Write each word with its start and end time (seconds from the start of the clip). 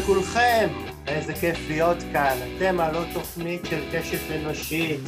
לכולכם, 0.00 0.68
איזה 1.06 1.34
כיף 1.34 1.58
להיות 1.68 1.96
כאן. 2.12 2.36
אתם 2.56 2.80
על 2.80 2.96
עוד 2.96 3.06
תוכנית 3.14 3.60
של 3.70 3.80
קשת 3.92 4.30
אנושית 4.30 5.00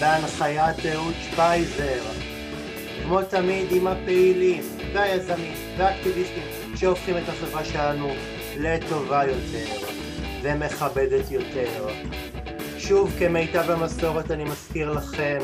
בהנחיית 0.00 0.86
אהוד 0.86 1.14
שפייזר. 1.22 2.02
כמו 3.02 3.22
תמיד 3.22 3.72
עם 3.72 3.86
הפעילים 3.86 4.62
והיזמים 4.94 5.54
והאקטיביסטים 5.76 6.42
שהופכים 6.76 7.16
את 7.16 7.28
החברה 7.28 7.64
שלנו 7.64 8.08
לטובה 8.58 9.24
יותר 9.24 9.86
ומכבדת 10.42 11.30
יותר. 11.30 11.88
שוב, 12.78 13.12
כמיטב 13.18 13.70
המסורת 13.70 14.30
אני 14.30 14.44
מזכיר 14.44 14.92
לכם, 14.92 15.38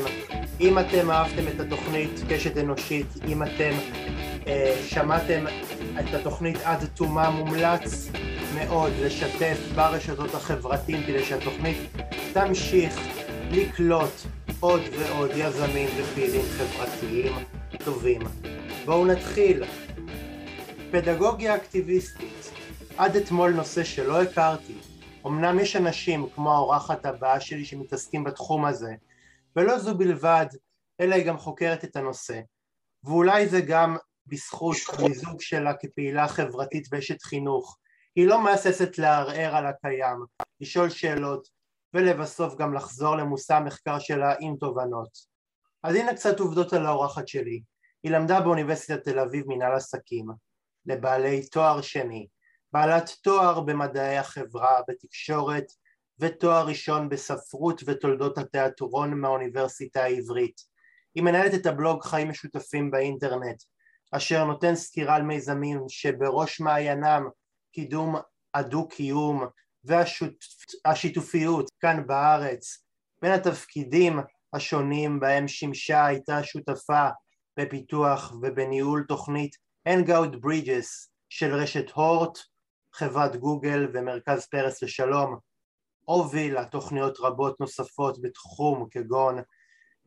אם 0.61 0.79
אתם 0.79 1.11
אהבתם 1.11 1.47
את 1.55 1.59
התוכנית 1.59 2.21
קשת 2.29 2.57
אנושית, 2.57 3.07
אם 3.27 3.43
אתם 3.43 3.73
אה, 4.47 4.75
שמעתם 4.87 5.45
את 5.99 6.13
התוכנית 6.13 6.57
עד 6.63 6.85
תומה, 6.85 7.29
מומלץ 7.29 8.09
מאוד 8.55 8.91
לשתף 9.01 9.57
ברשתות 9.75 10.33
החברתיים 10.33 11.03
כדי 11.03 11.23
שהתוכנית 11.23 11.77
תמשיך 12.33 12.99
לקלוט 13.51 14.13
עוד 14.59 14.81
ועוד 14.99 15.31
יזמים 15.35 15.89
ופעילים 15.97 16.41
חברתיים 16.57 17.33
טובים. 17.85 18.21
בואו 18.85 19.05
נתחיל. 19.05 19.63
פדגוגיה 20.91 21.55
אקטיביסטית. 21.55 22.51
עד 22.97 23.15
אתמול 23.15 23.51
נושא 23.51 23.83
שלא 23.83 24.21
הכרתי. 24.21 24.75
אמנם 25.25 25.59
יש 25.59 25.75
אנשים 25.75 26.29
כמו 26.35 26.53
האורחת 26.53 27.05
הבאה 27.05 27.39
שלי 27.39 27.65
שמתעסקים 27.65 28.23
בתחום 28.23 28.65
הזה, 28.65 28.93
ולא 29.55 29.79
זו 29.79 29.97
בלבד, 29.97 30.45
אלא 31.01 31.15
היא 31.15 31.25
גם 31.25 31.37
חוקרת 31.37 31.83
את 31.83 31.95
הנושא. 31.95 32.39
ואולי 33.03 33.47
זה 33.47 33.61
גם 33.61 33.97
בזכות 34.27 34.77
המיזוג 34.93 35.41
שלה 35.41 35.73
כפעילה 35.73 36.27
חברתית 36.27 36.87
ואשת 36.91 37.21
חינוך. 37.21 37.77
היא 38.15 38.27
לא 38.27 38.43
מהססת 38.43 38.97
לערער 38.97 39.55
על 39.55 39.65
הקיים, 39.65 40.17
לשאול 40.61 40.89
שאלות, 40.89 41.47
ולבסוף 41.93 42.55
גם 42.55 42.73
לחזור 42.73 43.15
למושא 43.15 43.53
המחקר 43.53 43.99
שלה 43.99 44.33
עם 44.39 44.55
תובנות. 44.59 45.09
אז 45.83 45.95
הנה 45.95 46.13
קצת 46.13 46.39
עובדות 46.39 46.73
על 46.73 46.85
האורחת 46.85 47.27
שלי. 47.27 47.61
היא 48.03 48.11
למדה 48.11 48.41
באוניברסיטת 48.41 49.03
תל 49.03 49.19
אביב 49.19 49.45
מנהל 49.47 49.75
עסקים, 49.75 50.25
לבעלי 50.85 51.47
תואר 51.47 51.81
שני, 51.81 52.27
בעלת 52.73 53.09
תואר 53.23 53.59
במדעי 53.59 54.17
החברה, 54.17 54.81
בתקשורת, 54.87 55.65
ותואר 56.19 56.67
ראשון 56.67 57.09
בספרות 57.09 57.81
ותולדות 57.85 58.37
התיאטרון 58.37 59.13
מהאוניברסיטה 59.13 60.03
העברית. 60.03 60.61
היא 61.15 61.23
מנהלת 61.23 61.53
את 61.53 61.65
הבלוג 61.65 62.03
חיים 62.03 62.29
משותפים 62.29 62.91
באינטרנט, 62.91 63.63
אשר 64.15 64.45
נותן 64.45 64.75
סקירה 64.75 65.15
על 65.15 65.21
מיזמים 65.21 65.83
שבראש 65.87 66.59
מעיינם 66.59 67.29
קידום 67.71 68.15
הדו-קיום 68.53 69.45
והשיתופיות 69.83 71.69
כאן 71.79 72.07
בארץ. 72.07 72.85
בין 73.21 73.31
התפקידים 73.31 74.19
השונים 74.53 75.19
בהם 75.19 75.47
שימשה 75.47 76.05
הייתה 76.05 76.43
שותפה 76.43 77.07
בפיתוח 77.59 78.33
ובניהול 78.41 79.05
תוכנית 79.07 79.55
Hangout 79.89 80.35
Bridges 80.45 81.09
של 81.29 81.55
רשת 81.55 81.91
הורט, 81.91 82.39
חברת 82.93 83.35
גוגל 83.35 83.87
ומרכז 83.93 84.45
פרס 84.45 84.83
לשלום. 84.83 85.37
הובילה 86.05 86.65
תוכניות 86.65 87.17
רבות 87.19 87.59
נוספות 87.59 88.21
בתחום 88.21 88.87
כגון 88.91 89.41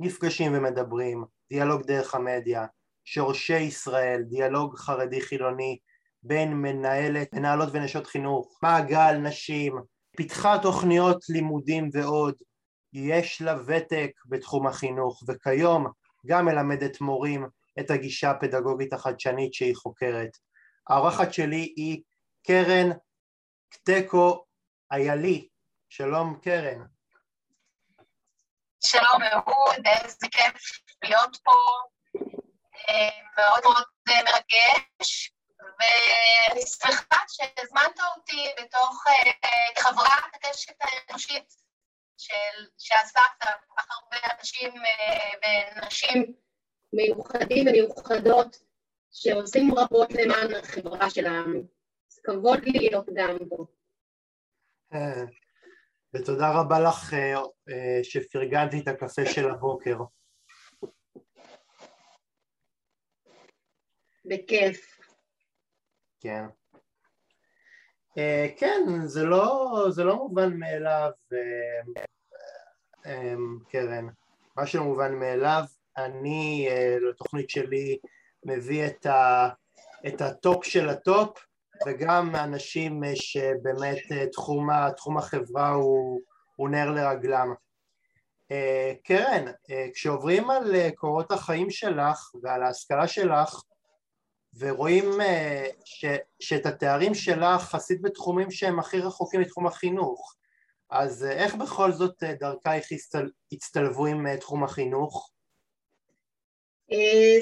נפגשים 0.00 0.52
ומדברים, 0.54 1.24
דיאלוג 1.50 1.82
דרך 1.82 2.14
המדיה, 2.14 2.66
שורשי 3.08 3.58
ישראל, 3.58 4.22
דיאלוג 4.22 4.76
חרדי 4.76 5.20
חילוני 5.20 5.78
בין 6.22 6.52
מנהלת, 6.54 7.34
מנהלות 7.34 7.68
ונשות 7.72 8.06
חינוך, 8.06 8.58
מעגל 8.62 9.12
נשים, 9.12 9.78
פיתחה 10.16 10.58
תוכניות 10.62 11.24
לימודים 11.28 11.90
ועוד, 11.92 12.34
יש 12.92 13.42
לה 13.42 13.56
ותק 13.66 14.10
בתחום 14.26 14.66
החינוך 14.66 15.22
וכיום 15.28 15.86
גם 16.26 16.44
מלמדת 16.44 17.00
מורים 17.00 17.46
את 17.80 17.90
הגישה 17.90 18.30
הפדגוגית 18.30 18.92
החדשנית 18.92 19.54
שהיא 19.54 19.76
חוקרת. 19.76 20.30
האורחת 20.88 21.32
שלי 21.32 21.74
היא 21.76 22.02
קרן 22.46 22.90
קטקו 23.68 24.44
איילי, 24.92 25.48
שלום 25.88 26.38
קרן. 26.42 26.82
שלום 28.84 29.22
אהוד, 29.32 29.86
איזה 29.86 30.26
כיף 30.30 30.62
להיות 31.04 31.36
פה, 31.44 31.52
מאוד 33.36 33.62
מאוד 33.64 33.84
מרגש, 34.08 35.32
ואני 35.78 36.62
שמחה 36.66 37.22
שהזמנת 37.28 38.00
אותי 38.16 38.46
בתוך 38.62 39.04
uh, 39.06 39.80
חברת 39.80 40.34
הקשת 40.34 40.74
האנושית 40.80 41.54
של, 42.18 42.66
שעסקת 42.78 43.20
כל 43.40 43.74
כך 43.78 43.86
הרבה 43.90 44.34
אנשים 44.38 44.72
uh, 44.72 45.82
ונשים 45.82 46.34
מיוחדים 46.92 47.68
ומיוחדות 47.68 48.56
שעושים 49.12 49.74
רבות 49.78 50.12
למען 50.12 50.54
החברה 50.54 51.10
שלנו. 51.10 51.62
זה 52.08 52.20
כבוד 52.24 52.64
לי 52.64 52.78
להיות 52.78 53.06
גם 53.14 53.36
פה. 53.48 53.64
ותודה 56.14 56.52
רבה 56.60 56.80
לך 56.80 57.16
שפרגנתי 58.02 58.80
את 58.80 58.88
הקפה 58.88 59.22
של 59.26 59.50
הבוקר. 59.50 59.96
בכיף. 64.28 64.98
כן. 66.20 66.44
Uh, 68.10 68.58
כן, 68.58 68.80
זה 69.04 69.24
לא, 69.24 69.86
זה 69.90 70.04
לא 70.04 70.16
מובן 70.16 70.56
מאליו, 70.58 71.10
uh, 71.32 72.00
uh, 73.04 73.08
קרן. 73.70 74.06
מה 74.56 74.66
שמובן 74.66 75.14
מאליו, 75.14 75.62
אני 75.96 76.68
אה, 76.70 77.04
לתוכנית 77.08 77.50
שלי 77.50 77.98
מביא 78.44 78.86
את, 78.86 79.06
ה, 79.06 79.48
את 80.06 80.20
ה 80.20 80.31
top 80.31 80.64
של 80.64 80.88
ה 80.88 81.00
top, 81.00 81.46
וגם 81.86 82.36
אנשים 82.36 83.02
שבאמת 83.14 83.98
תחום, 84.32 84.68
תחום 84.96 85.18
החברה 85.18 85.68
הוא, 85.68 86.20
הוא 86.56 86.68
נר 86.68 86.90
לרגלם. 86.90 87.54
קרן, 89.04 89.44
כשעוברים 89.94 90.50
על 90.50 90.90
קורות 90.94 91.32
החיים 91.32 91.70
שלך 91.70 92.30
ועל 92.42 92.62
ההשכלה 92.62 93.08
שלך, 93.08 93.60
ורואים 94.58 95.20
אה, 95.20 95.66
ש, 95.84 96.04
שאת 96.40 96.66
התארים 96.66 97.14
שלך 97.14 97.62
עשית 97.62 98.02
בתחומים 98.02 98.50
שהם 98.50 98.78
הכי 98.78 99.00
רחוקים 99.00 99.40
מתחום 99.40 99.66
החינוך 99.66 100.36
אז 100.90 101.24
אה, 101.24 101.32
איך 101.32 101.54
בכל 101.54 101.92
זאת 101.92 102.22
אה, 102.22 102.34
דרכייך 102.40 102.86
הצטלבו 103.52 104.06
עם 104.06 104.36
תחום 104.36 104.64
החינוך? 104.64 105.30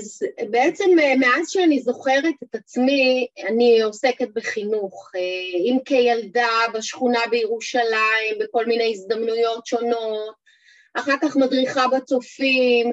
אז 0.00 0.18
בעצם 0.50 0.84
מאז 1.20 1.50
שאני 1.50 1.80
זוכרת 1.80 2.34
את 2.42 2.54
עצמי, 2.54 3.26
אני 3.48 3.82
עוסקת 3.82 4.28
בחינוך. 4.34 5.10
אם 5.58 5.78
כילדה 5.84 6.48
בשכונה 6.74 7.20
בירושלים, 7.30 8.38
בכל 8.40 8.66
מיני 8.66 8.92
הזדמנויות 8.92 9.66
שונות, 9.66 10.34
אחר 10.94 11.14
כך 11.22 11.36
מדריכה 11.36 11.88
בצופים, 11.88 12.92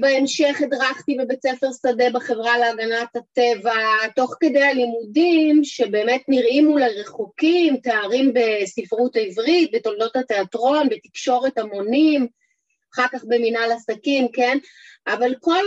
בהמשך 0.00 0.60
הדרכתי 0.62 1.14
בבית 1.14 1.42
ספר 1.42 1.66
שדה 1.82 2.10
בחברה 2.10 2.58
להגנת 2.58 3.16
הטבע, 3.16 3.74
תוך 4.16 4.34
כדי 4.40 4.62
הלימודים 4.62 5.64
שבאמת 5.64 6.22
נראים 6.28 6.68
אולי 6.68 7.00
רחוקים, 7.00 7.76
תארים 7.76 8.32
בספרות 8.34 9.16
העברית, 9.16 9.70
בתולדות 9.74 10.16
התיאטרון, 10.16 10.88
בתקשורת 10.88 11.58
המונים, 11.58 12.26
אחר 12.94 13.06
כך 13.12 13.24
במנהל 13.24 13.72
עסקים, 13.72 14.28
כן? 14.32 14.58
אבל 15.06 15.34
כל 15.40 15.64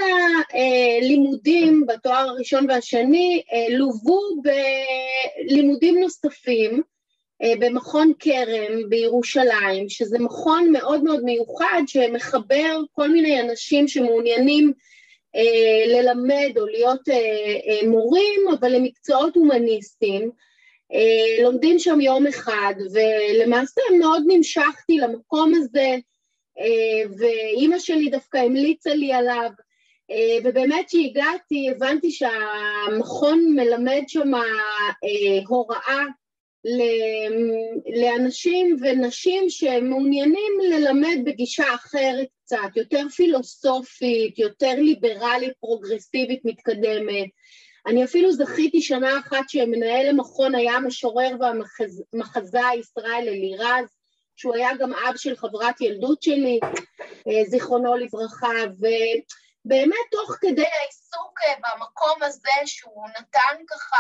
הלימודים 0.53 1.85
בתואר 1.87 2.29
הראשון 2.29 2.69
והשני 2.69 3.41
uh, 3.47 3.73
לוו 3.73 4.41
בלימודים 5.47 5.99
נוספים, 5.99 6.73
אה, 6.73 6.90
במכון 7.59 8.11
כרם 8.19 8.89
בירושלים, 8.89 9.89
שזה 9.89 10.19
מכון 10.19 10.71
מאוד 10.71 11.03
מאוד 11.03 11.23
מיוחד 11.23 11.81
שמחבר 11.87 12.81
כל 12.91 13.09
מיני 13.09 13.41
אנשים 13.41 13.87
שמעוניינים 13.87 14.73
אה, 15.35 15.83
ללמד 15.87 16.57
או 16.57 16.65
להיות 16.65 17.09
אה, 17.09 17.15
אה, 17.15 17.87
מורים, 17.87 18.41
אבל 18.59 18.71
למקצועות 18.75 19.35
הומניסטיים. 19.35 20.31
אה, 20.93 21.43
לומדים 21.43 21.79
שם 21.79 22.01
יום 22.01 22.27
אחד, 22.27 22.73
ולמעשה 22.93 23.81
מאוד 23.99 24.23
נמשכתי 24.27 24.97
למקום 24.97 25.53
הזה, 25.55 25.95
אה, 26.59 27.11
ואימא 27.17 27.79
שלי 27.79 28.09
דווקא 28.09 28.37
המליצה 28.37 28.93
לי 28.93 29.13
עליו. 29.13 29.49
אה, 30.11 30.37
ובאמת 30.43 30.85
כשהגעתי 30.87 31.69
הבנתי 31.69 32.11
שהמכון 32.11 33.55
מלמד 33.55 34.01
שם 34.07 34.35
אה, 34.35 35.39
הוראה 35.47 36.03
לאנשים 38.01 38.77
ונשים 38.81 39.49
שמעוניינים 39.49 40.53
ללמד 40.69 41.17
בגישה 41.25 41.75
אחרת 41.75 42.27
קצת, 42.45 42.75
יותר 42.75 43.09
פילוסופית, 43.15 44.39
יותר 44.39 44.73
ליברלית, 44.77 45.53
פרוגרסיבית, 45.59 46.41
מתקדמת. 46.45 47.27
אני 47.87 48.03
אפילו 48.03 48.31
זכיתי 48.31 48.81
שנה 48.81 49.19
אחת 49.19 49.49
שמנהל 49.49 50.09
המכון 50.09 50.55
היה 50.55 50.73
המשורר 50.73 51.29
והמחזאי 51.39 52.75
ישראל 52.79 53.25
אלירז, 53.27 53.85
שהוא 54.35 54.55
היה 54.55 54.69
גם 54.79 54.93
אב 54.93 55.17
של 55.17 55.35
חברת 55.35 55.81
ילדות 55.81 56.23
שלי, 56.23 56.59
אה, 57.01 57.43
זיכרונו 57.47 57.95
לברכה, 57.95 58.51
ובאמת 58.77 60.05
תוך 60.11 60.37
כדי 60.41 60.65
העיסוק 60.65 61.39
אה, 61.43 61.53
במקום 61.55 62.23
הזה 62.23 62.51
שהוא 62.65 63.07
נתן 63.09 63.63
ככה 63.67 63.97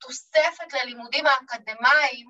תוספת 0.00 0.72
ללימודים 0.72 1.26
האקדמיים, 1.26 2.28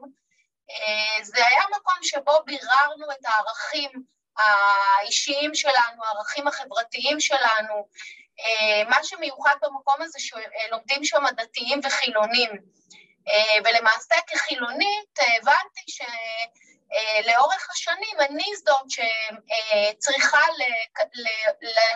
אה, 0.70 1.25
זה 1.25 1.47
היה 1.47 1.62
מקום 1.76 1.94
שבו 2.03 2.32
ביררנו 2.44 3.12
את 3.12 3.25
הערכים 3.25 3.91
האישיים 4.37 5.55
שלנו, 5.55 6.05
הערכים 6.05 6.49
החברתיים 6.49 7.20
שלנו. 7.20 7.88
מה 8.88 9.05
שמיוחד 9.05 9.55
במקום 9.62 10.03
הזה 10.03 10.19
שלומדים 10.19 11.05
שם 11.05 11.25
דתיים 11.37 11.81
וחילונים. 11.85 12.50
ולמעשה 13.65 14.14
כחילונית 14.26 15.19
הבנתי 15.19 15.82
ש... 15.87 16.00
אה, 16.93 17.32
לאורך 17.32 17.71
השנים 17.71 18.21
אני 18.21 18.50
זאת 18.56 18.87
שצריכה 18.91 20.41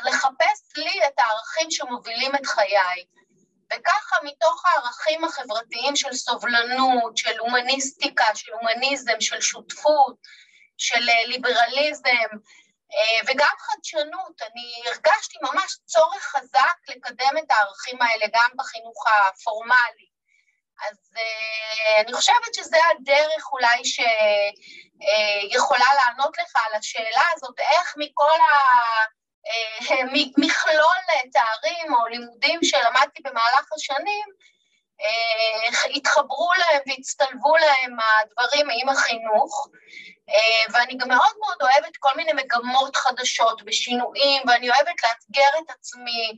לחפש 0.04 0.76
לי 0.76 1.06
את 1.06 1.18
הערכים 1.18 1.70
שמובילים 1.70 2.34
את 2.34 2.46
חיי. 2.46 3.04
וככה 3.72 4.16
מתוך 4.22 4.62
הערכים 4.66 5.24
החברתיים 5.24 5.96
של 5.96 6.12
סובלנות, 6.12 7.16
של 7.16 7.38
הומניסטיקה, 7.38 8.34
של 8.34 8.52
הומניזם, 8.52 9.20
של 9.20 9.40
שותפות, 9.40 10.16
של 10.78 11.08
אה, 11.08 11.26
ליברליזם 11.26 12.28
אה, 12.94 13.20
וגם 13.26 13.54
חדשנות, 13.58 14.42
אני 14.42 14.82
הרגשתי 14.86 15.38
ממש 15.42 15.76
צורך 15.86 16.22
חזק 16.22 16.76
לקדם 16.88 17.38
את 17.38 17.50
הערכים 17.50 18.02
האלה 18.02 18.26
גם 18.32 18.50
בחינוך 18.56 19.04
הפורמלי. 19.06 20.12
אז 20.90 20.96
uh, 21.14 22.00
אני 22.00 22.12
חושבת 22.12 22.54
שזה 22.54 22.76
הדרך 22.90 23.52
אולי 23.52 23.82
שיכולה 23.84 25.86
לענות 25.94 26.38
לך 26.38 26.56
על 26.66 26.74
השאלה 26.74 27.22
הזאת, 27.34 27.60
איך 27.60 27.94
מכל 27.96 28.34
המכלול 28.34 29.21
uh, 29.46 29.84
תארים 31.32 31.94
או 31.94 32.06
לימודים 32.06 32.60
שלמדתי 32.62 33.22
במהלך 33.24 33.72
השנים, 33.76 34.26
uh, 35.00 35.90
התחברו 35.94 36.50
להם 36.58 36.80
והצטלבו 36.86 37.56
להם 37.56 37.96
הדברים 38.00 38.66
עם 38.80 38.88
החינוך, 38.88 39.68
uh, 40.30 40.72
ואני 40.72 40.96
גם 40.96 41.08
מאוד 41.08 41.34
מאוד 41.40 41.56
אוהבת 41.62 41.96
כל 41.98 42.16
מיני 42.16 42.32
מגמות 42.32 42.96
חדשות 42.96 43.62
ושינויים, 43.66 44.42
ואני 44.46 44.70
אוהבת 44.70 45.02
לאתגר 45.02 45.58
את 45.64 45.70
עצמי, 45.70 46.32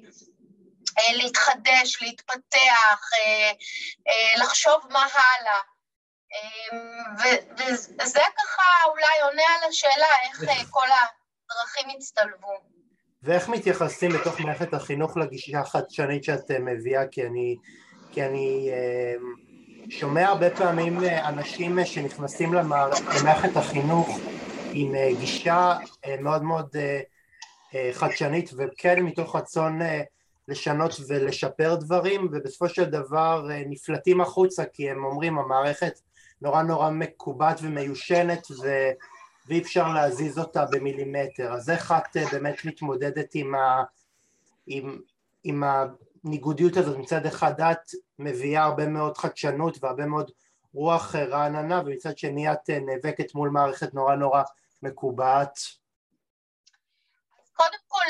אה, 0.99 1.13
להתחדש, 1.13 2.03
להתפתח, 2.03 3.11
אה, 3.15 3.53
אה, 4.09 4.35
לחשוב 4.37 4.87
מה 4.91 5.07
הלאה. 5.13 5.61
וזה 7.99 8.21
ככה 8.37 8.63
אולי 8.87 9.21
עונה 9.23 9.43
על 9.43 9.69
השאלה 9.69 10.07
איך 10.23 10.41
כל 10.71 10.87
הדרכים 10.87 11.97
הצטלבו. 11.97 12.74
ואיך 13.25 13.49
מתייחסים 13.49 14.11
בתוך 14.11 14.41
מערכת 14.41 14.75
החינוך 14.75 15.17
לגישה 15.17 15.61
החדשנית 15.61 16.25
שאת 16.25 16.51
מביאה? 16.51 17.07
כי 17.07 17.27
אני, 17.27 17.57
כי 18.13 18.25
אני 18.25 18.71
שומע 19.89 20.29
הרבה 20.29 20.51
פעמים 20.51 20.99
אנשים 21.25 21.85
שנכנסים 21.85 22.55
למערכת 22.55 23.57
החינוך 23.57 24.19
עם 24.73 24.93
גישה 25.21 25.77
מאוד 26.21 26.43
מאוד 26.43 26.77
חדשנית 27.93 28.51
וכן 28.57 29.03
מתוך 29.03 29.37
רצון 29.37 29.81
לשנות 30.49 31.01
ולשפר 31.09 31.75
דברים 31.75 32.29
ובסופו 32.33 32.69
של 32.69 32.85
דבר 32.85 33.49
אה, 33.51 33.63
נפלטים 33.67 34.21
החוצה 34.21 34.65
כי 34.65 34.91
הם 34.91 35.05
אומרים 35.05 35.39
המערכת 35.39 36.01
נורא 36.43 36.63
נורא 36.63 36.91
מקובעת 36.91 37.59
ומיושנת 37.63 38.47
ו... 38.63 38.91
ואי 39.47 39.63
אפשר 39.63 39.89
להזיז 39.89 40.39
אותה 40.39 40.65
במילימטר. 40.71 41.53
אז 41.53 41.71
איך 41.71 41.93
את 41.93 42.17
אה, 42.17 42.25
באמת 42.33 42.65
מתמודדת 42.65 43.35
עם, 43.35 43.55
ה... 43.55 43.85
עם... 44.67 45.01
עם 45.45 45.63
הניגודיות 45.65 46.77
הזאת? 46.77 46.99
מצד 46.99 47.27
אחד 47.27 47.61
את 47.61 47.91
מביאה 48.19 48.63
הרבה 48.63 48.87
מאוד 48.87 49.17
חדשנות 49.17 49.77
והרבה 49.81 50.07
מאוד 50.07 50.31
רוח 50.75 51.15
אה, 51.15 51.25
רעננה 51.25 51.81
ומצד 51.81 52.19
שני 52.19 52.53
את 52.53 52.71
נאבקת 52.71 53.35
מול 53.35 53.49
מערכת 53.49 53.95
נורא 53.95 54.15
נורא 54.15 54.43
מקובעת. 54.83 55.59
קודם 57.55 57.79
כל, 57.89 58.07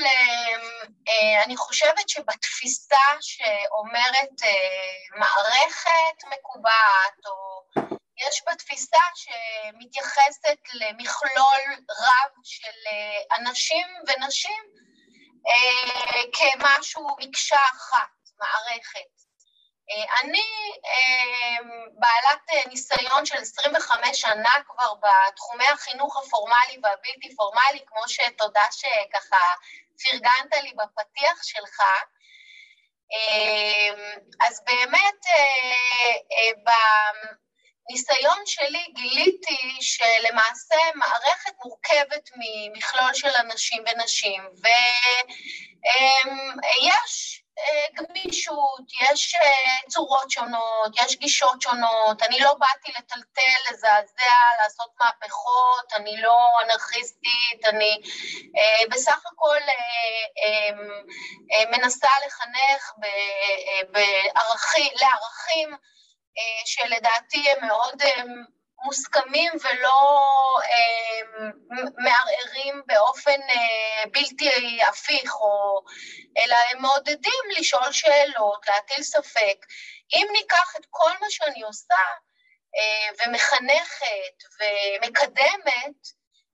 אה, 1.08 1.44
אני 1.44 1.56
חושבת 1.56 2.08
שבתפיסה 2.08 2.96
שאומרת 3.20 4.42
אה, 4.42 5.19
מערכת 5.19 6.38
מקובעת, 6.38 7.26
או 7.26 7.64
יש 8.16 8.43
בתפיסה 8.52 9.02
שמתייחסת 9.14 10.58
למכלול 10.72 11.84
רב 11.90 12.31
של 12.44 12.78
אה, 12.87 13.37
אנשים 13.38 13.87
ונשים 14.06 14.62
כמשהו, 16.32 17.16
מקשה 17.19 17.58
אחת, 17.72 18.08
מערכת. 18.38 19.14
אני 20.22 20.43
בעלת 21.93 22.66
ניסיון 22.66 23.26
של 23.26 23.37
25 23.37 24.20
שנה 24.20 24.50
כבר 24.67 24.93
בתחומי 24.94 25.67
החינוך 25.69 26.17
הפורמלי 26.17 26.78
והבלתי 26.82 27.37
פורמלי, 27.37 27.81
כמו 27.87 28.08
שתודה 28.08 28.64
שככה 28.70 29.44
פרגנת 30.02 30.62
לי 30.62 30.72
בפתיח 30.72 31.43
שלך. 31.43 31.82
אז 34.40 34.62
באמת 34.64 35.26
בניסיון 37.88 38.38
שלי 38.46 38.86
גיליתי 38.94 39.78
שלמעשה 39.81 40.76
מערכת 40.94 41.52
מורכבת 41.64 42.31
ממכלול 42.36 43.14
של 43.14 43.31
אנשים 43.40 43.84
ונשים, 43.86 44.42
ויש 46.62 47.40
אה, 47.58 47.86
גמישות, 47.94 48.92
יש 49.02 49.34
אה, 49.34 49.88
צורות 49.88 50.31
שונות, 50.31 50.92
יש 51.04 51.16
גישות 51.16 51.62
שונות, 51.62 52.22
אני 52.22 52.40
לא 52.40 52.54
באתי 52.54 52.92
לטלטל, 52.98 53.70
לזעזע, 53.70 54.34
לעשות 54.62 54.90
מהפכות, 55.00 55.92
אני 55.94 56.20
לא 56.22 56.48
אנרכיסטית, 56.64 57.64
אני 57.64 58.00
אה, 58.58 58.84
בסך 58.90 59.26
הכל 59.32 59.58
מנסה 61.70 62.08
לחנך 62.26 62.93
בערכי, 63.91 64.91
לערכים 64.94 65.76
שלדעתי 66.64 67.50
הם 67.50 67.67
מאוד 67.67 68.03
מוסכמים 68.84 69.53
ולא 69.64 69.98
אה, 70.64 71.46
מערערים 71.98 72.82
באופן 72.86 73.41
אה, 73.41 74.05
בלתי 74.10 74.82
הפיך, 74.82 75.34
או, 75.34 75.82
אלא 76.38 76.56
הם 76.70 76.82
מעודדים 76.82 77.44
לשאול 77.58 77.93
שאלות, 77.93 78.67
להטיל 78.69 79.03
ספק. 79.03 79.56
אם 80.14 80.26
ניקח 80.32 80.74
את 80.76 80.86
כל 80.91 81.10
מה 81.20 81.26
שאני 81.31 81.62
עושה 81.62 82.05
אה, 82.76 83.26
ומחנכת 83.26 84.36
ומקדמת, 84.58 86.00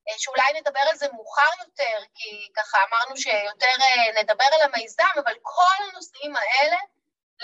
אה, 0.08 0.14
שאולי 0.18 0.60
נדבר 0.60 0.80
על 0.90 0.96
זה 0.96 1.06
מאוחר 1.12 1.50
יותר, 1.64 1.98
כי 2.14 2.48
ככה 2.56 2.78
אמרנו 2.88 3.16
שיותר 3.16 3.74
אה, 3.82 4.22
נדבר 4.22 4.48
על 4.52 4.60
המיזם, 4.62 5.04
אבל 5.24 5.34
כל 5.42 5.84
הנושאים 5.90 6.36
האלה 6.36 6.76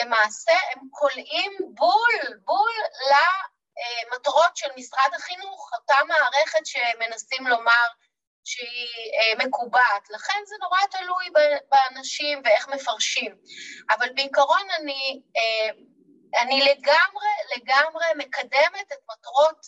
למעשה 0.00 0.52
הם 0.52 0.82
כולאים 0.90 1.52
בול, 1.74 2.38
בול 2.44 2.72
מטרות 4.14 4.56
של 4.56 4.68
משרד 4.76 5.10
החינוך, 5.16 5.70
אותה 5.74 5.94
מערכת 6.08 6.66
שמנסים 6.66 7.46
לומר 7.46 7.86
שהיא 8.44 9.12
אה, 9.14 9.46
מקובעת. 9.46 10.10
לכן 10.10 10.38
זה 10.46 10.54
נורא 10.62 10.78
תלוי 10.90 11.26
באנשים 11.70 12.42
ואיך 12.44 12.68
מפרשים. 12.68 13.36
אבל 13.90 14.06
בעיקרון 14.14 14.66
אני, 14.80 15.22
אה, 15.36 15.70
אני 16.42 16.60
לגמרי, 16.60 17.32
לגמרי 17.56 18.06
מקדמת 18.16 18.92
את 18.92 18.98
מטרות 19.10 19.66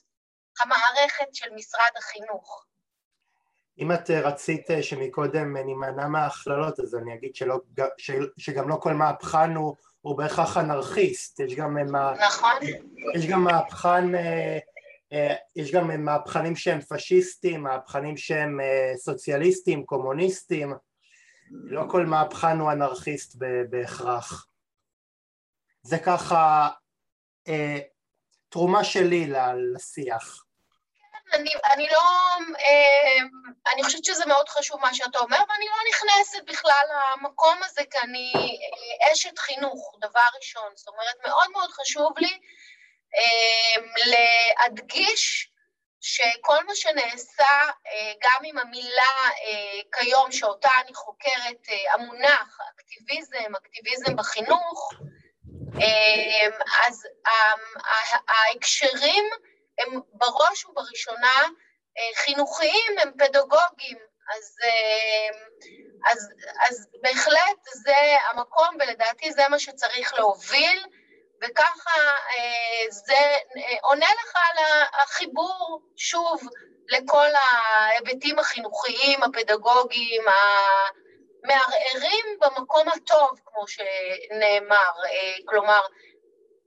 המערכת 0.63 1.35
של 1.35 1.51
משרד 1.55 1.91
החינוך. 1.97 2.65
אם 3.79 3.93
את 3.93 4.11
אה, 4.11 4.21
רצית 4.21 4.67
שמקודם 4.83 5.57
נימנע 5.57 6.07
מההכללות, 6.07 6.81
אז 6.81 6.95
אני 6.95 7.15
אגיד 7.15 7.35
שלא, 7.35 7.57
שגם 8.39 8.69
לא 8.69 8.77
כל 8.81 8.93
מהפכן 8.93 9.55
הוא 9.55 9.77
הוא 10.01 10.19
בהכרח 10.19 10.57
אנרכיסט, 10.57 11.41
יש 11.41 11.55
גם, 11.55 11.77
נכון. 11.79 12.53
יש 13.17 13.27
גם 13.27 13.45
מהפכן, 13.45 14.15
אה, 14.15 14.59
אה, 15.13 15.35
יש 15.57 15.73
גם 15.73 16.05
מהפכנים 16.05 16.57
שהם 16.57 16.81
פשיסטים, 16.81 17.63
מהפכנים 17.63 18.17
שהם 18.17 18.61
אה, 18.61 18.93
סוציאליסטים, 18.97 19.85
קומוניסטים, 19.85 20.75
לא 21.51 21.85
כל 21.91 22.07
מהפכן 22.07 22.59
הוא 22.59 22.73
אנרכיסט 22.73 23.37
בהכרח. 23.71 24.47
זה 25.83 25.99
ככה 25.99 26.69
תרומה 28.49 28.85
שלי 28.85 29.33
לשיח. 29.75 30.48
אני, 31.33 31.51
אני 31.73 31.89
לא, 31.89 32.01
אה, 32.61 33.19
אני 33.73 33.85
חושבת 33.85 34.05
שזה 34.05 34.27
מאוד 34.27 34.49
חשוב 34.49 34.81
מה 34.81 34.95
שאתה 34.95 35.19
אומר, 35.19 35.39
ואני 35.49 35.67
לא 35.67 35.77
נכנסת 35.91 36.45
בכלל 36.47 36.85
למקום 36.91 37.63
הזה, 37.65 37.83
כי 37.91 37.99
אני 37.99 38.33
אה, 38.37 39.13
אשת 39.13 39.39
חינוך, 39.39 39.97
דבר 40.01 40.27
ראשון. 40.37 40.73
זאת 40.75 40.89
אומרת, 40.89 41.15
מאוד 41.27 41.51
מאוד 41.53 41.71
חשוב 41.71 42.19
לי 42.19 42.39
אה, 43.17 43.83
להדגיש 44.07 45.51
שכל 46.01 46.65
מה 46.67 46.75
שנעשה, 46.75 47.71
גם 48.23 48.41
עם 48.45 48.59
המילה 48.59 49.31
כיום, 49.93 50.33
שאותה 50.33 50.69
אני 50.85 50.95
חוקרת, 50.95 51.67
המונח 51.93 52.59
אקטיביזם, 52.75 53.55
אקטיביזם 53.57 54.17
בחינוך, 54.17 54.93
אז 56.87 57.07
ההקשרים 58.29 59.25
הם 59.79 60.01
בראש 60.13 60.67
ובראשונה 60.67 61.49
אה, 61.99 62.11
חינוכיים, 62.25 62.99
הם 63.03 63.13
פדגוגיים, 63.19 63.99
אז, 64.35 64.57
אה, 64.65 65.29
אז, 66.13 66.29
אז 66.69 66.89
בהחלט 67.03 67.59
זה 67.65 67.97
המקום, 68.31 68.69
ולדעתי 68.81 69.33
זה 69.33 69.49
מה 69.49 69.59
שצריך 69.59 70.15
להוביל, 70.15 70.85
וככה 71.43 72.01
אה, 72.01 72.91
זה 72.91 73.37
עונה 73.83 74.07
לך 74.07 74.37
על 74.37 74.65
החיבור, 74.93 75.81
שוב, 75.97 76.41
לכל 76.89 77.27
ההיבטים 77.35 78.39
החינוכיים, 78.39 79.23
הפדגוגיים, 79.23 80.23
המערערים 81.45 82.27
במקום 82.41 82.89
הטוב, 82.89 83.31
כמו 83.45 83.65
שנאמר, 83.69 84.93
כלומר, 85.45 85.81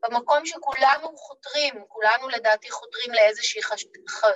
במקום 0.03 0.46
שכולנו 0.46 1.17
חותרים, 1.17 1.74
כולנו 1.88 2.29
לדעתי 2.29 2.72
חותרים 2.72 3.13
לאיזושהי 3.13 3.63
חש... 3.63 3.86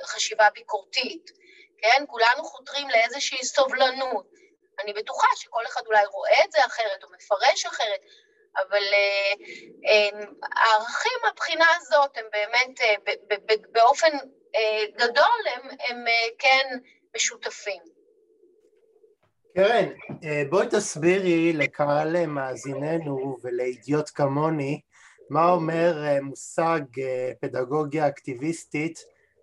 חשיבה 0.05 0.47
ביקורתית, 0.53 1.31
כן? 1.77 2.03
כולנו 2.07 2.43
חותרים 2.43 2.89
לאיזושהי 2.89 3.45
סובלנות. 3.45 4.27
אני 4.83 4.93
בטוחה 4.93 5.27
שכל 5.35 5.65
אחד 5.67 5.81
אולי 5.85 6.05
רואה 6.05 6.43
את 6.45 6.51
זה 6.51 6.65
אחרת 6.65 7.03
או 7.03 7.07
מפרש 7.11 7.65
אחרת, 7.65 7.99
אבל 8.55 8.83
אה, 8.93 9.33
אה, 9.87 10.25
הערכים 10.55 11.11
מהבחינה 11.25 11.65
הזאת 11.77 12.17
הם 12.17 12.25
באמת 12.31 12.81
אה, 12.81 12.95
באופן 13.71 14.17
גדול 14.97 15.41
הם, 15.55 15.69
הם 15.79 16.05
כן 16.39 16.77
משותפים. 17.15 17.81
קרן, 19.55 19.89
בואי 20.49 20.67
תסבירי 20.67 21.53
לקהל 21.53 22.25
מאזיננו 22.25 23.37
ולידיעות 23.43 24.09
כמוני 24.09 24.81
מה 25.29 25.51
אומר 25.51 26.03
אה, 26.03 26.21
מושג 26.21 26.81
אה, 26.97 27.31
פדגוגיה 27.41 28.07
אקטיביסטית 28.07 28.99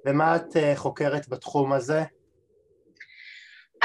ומה 0.07 0.37
את 0.37 0.57
אה, 0.57 0.73
חוקרת 0.77 1.29
בתחום 1.29 1.73
הזה? 1.73 2.01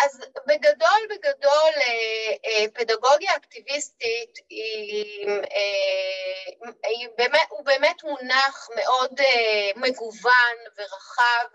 אז 0.03 0.19
בגדול, 0.47 1.01
בגדול, 1.09 1.73
פדגוגיה 2.73 3.35
אקטיביסטית 3.35 4.37
היא, 4.49 5.27
היא 6.83 7.07
באמת, 7.17 7.47
הוא 7.49 7.65
באמת 7.65 8.03
מונח 8.03 8.69
מאוד 8.75 9.11
מגוון 9.75 10.57
ורחב, 10.77 11.47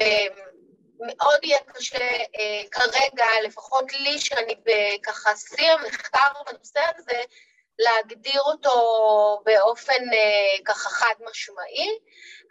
ומאוד 0.00 1.38
יהיה 1.44 1.58
קשה 1.74 2.08
כרגע, 2.70 3.26
לפחות 3.44 3.92
לי, 3.92 4.18
שאני 4.18 4.54
ככה 5.02 5.36
שיא 5.36 5.70
המחקר 5.70 6.28
בנושא 6.46 6.80
הזה, 6.96 7.20
להגדיר 7.78 8.40
אותו 8.40 9.42
באופן 9.44 10.12
אה, 10.12 10.64
ככה 10.64 10.88
חד 10.90 11.14
משמעי. 11.30 11.98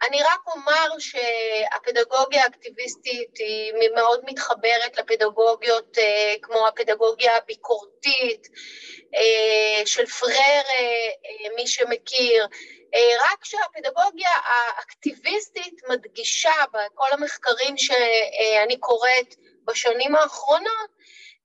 אני 0.08 0.22
רק 0.22 0.40
אומר 0.54 0.98
שהפדגוגיה 0.98 2.42
האקטיביסטית 2.42 3.36
היא 3.38 3.72
מאוד 3.94 4.20
מתחברת 4.24 4.98
לפדגוגיות 4.98 5.98
אה, 5.98 6.34
כמו 6.42 6.68
הפדגוגיה 6.68 7.36
הביקורתית 7.36 8.48
אה, 9.14 9.86
של 9.86 10.06
פרר, 10.06 10.62
מי 11.56 11.66
שמכיר, 11.66 12.46
רק 13.20 13.44
שהפדגוגיה 13.44 14.30
האקטיביסטית 14.30 15.80
מדגישה 15.88 16.52
בכל 16.72 17.06
המחקרים 17.12 17.78
שאני 17.78 18.80
קוראת 18.80 19.34
בשנים 19.64 20.14
האחרונות 20.14 20.90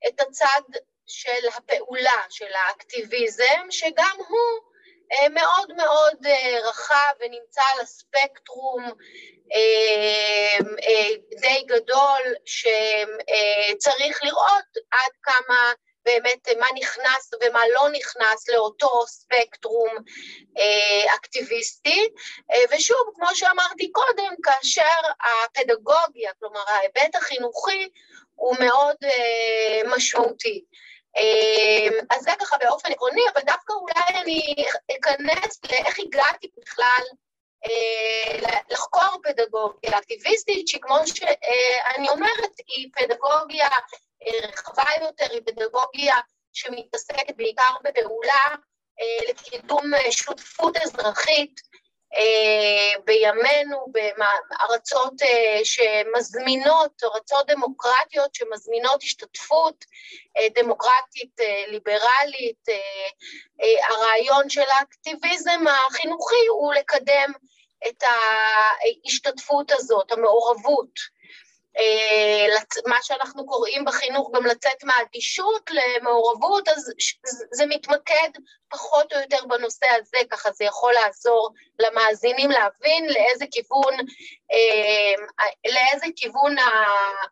את 0.08 0.20
הצד 0.20 0.62
של 1.10 1.48
הפעולה, 1.56 2.22
של 2.30 2.52
האקטיביזם, 2.54 3.66
שגם 3.70 4.16
הוא 4.28 4.70
אה, 5.12 5.28
מאוד 5.28 5.72
מאוד 5.76 6.26
אה, 6.26 6.68
רחב 6.68 7.12
ונמצא 7.20 7.62
על 7.74 7.80
הספקטרום 7.80 8.90
אה, 9.52 10.58
די 11.40 11.64
גדול 11.66 12.34
שצריך 12.44 14.24
לראות 14.24 14.76
עד 14.90 15.12
כמה 15.22 15.72
באמת 16.04 16.48
מה 16.60 16.66
נכנס 16.74 17.30
ומה 17.40 17.60
לא 17.74 17.88
נכנס 17.92 18.48
לאותו 18.48 19.06
ספקטרום 19.06 19.96
אקטיביסטי. 21.14 22.08
ושוב, 22.70 23.10
כמו 23.14 23.34
שאמרתי 23.34 23.92
קודם, 23.92 24.34
כאשר 24.42 25.08
הפדגוגיה, 25.20 26.30
כלומר 26.38 26.60
ההיבט 26.66 27.14
החינוכי, 27.14 27.88
הוא 28.34 28.56
מאוד 28.60 28.96
משמעותי. 29.86 30.64
אמ, 31.16 31.92
אז 32.10 32.22
זה 32.22 32.30
ככה 32.40 32.56
באופן 32.60 32.92
עקרוני, 32.92 33.22
אבל 33.32 33.42
דווקא 33.42 33.72
אולי 33.72 34.20
אני 34.22 34.54
אכנס 34.98 35.60
לאיך 35.70 35.98
הגעתי 35.98 36.48
בכלל 36.56 37.02
אה, 37.66 38.56
לחקור 38.70 39.22
פדגוגיה 39.22 39.98
אקטיביסטית, 39.98 40.68
שכמו 40.68 40.96
שאני 41.06 42.08
אומרת, 42.08 42.52
היא 42.66 42.88
פדגוגיה 42.96 43.68
אה, 44.26 44.48
רחבה 44.48 44.84
יותר, 45.00 45.26
היא 45.30 45.40
פדגוגיה 45.46 46.16
שמתעסקת 46.52 47.36
בעיקר 47.36 47.72
בפעולה 47.84 48.54
אה, 49.00 49.30
לקידום 49.30 49.84
שותפות 50.10 50.76
אזרחית 50.76 51.60
בימינו, 53.04 53.86
בארצות 53.92 55.22
אה, 55.22 55.60
שמזמינות, 55.64 57.02
ארצות 57.04 57.46
דמוקרטיות 57.46 58.34
שמזמינות 58.34 59.02
השתתפות 59.02 59.84
אה, 60.38 60.62
דמוקרטית 60.62 61.40
ליברלית, 61.68 62.66
הרעיון 63.88 64.50
של 64.50 64.70
האקטיביזם 64.78 65.64
החינוכי 65.68 66.46
הוא 66.48 66.74
לקדם 66.74 67.32
את 67.88 68.02
ההשתתפות 68.02 69.70
הזאת, 69.72 70.12
המעורבות. 70.12 71.19
אה, 71.78 72.46
מה 72.86 72.96
שאנחנו 73.02 73.46
קוראים 73.46 73.84
בחינוך 73.84 74.30
גם 74.34 74.46
לצאת 74.46 74.84
מהאדישות 74.84 75.70
למעורבות, 75.70 76.68
אז 76.68 76.92
זה 77.52 77.66
מתמקד 77.66 78.30
פחות 78.68 79.12
או 79.12 79.18
יותר 79.20 79.46
בנושא 79.48 79.86
הזה, 79.98 80.18
ככה 80.30 80.52
זה 80.52 80.64
יכול 80.64 80.92
לעזור 80.92 81.50
למאזינים 81.78 82.50
להבין 82.50 83.06
לאיזה 83.06 83.44
כיוון, 83.50 83.94
אה, 84.52 85.40
לאיזה 85.66 86.06
כיוון 86.16 86.56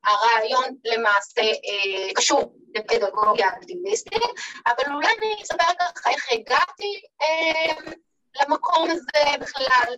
הרעיון 0.04 0.76
למעשה 0.84 1.40
אה, 1.40 2.14
קשור 2.14 2.54
לפדגוגיה 2.74 3.48
אקטיביסטית, 3.48 4.22
אבל 4.66 4.94
אולי 4.94 5.08
אני 5.18 5.42
אספר 5.42 5.72
ככה 5.78 6.10
איך 6.10 6.26
הגעתי 6.32 7.02
למקום 8.40 8.90
הזה 8.90 9.38
בכלל. 9.40 9.94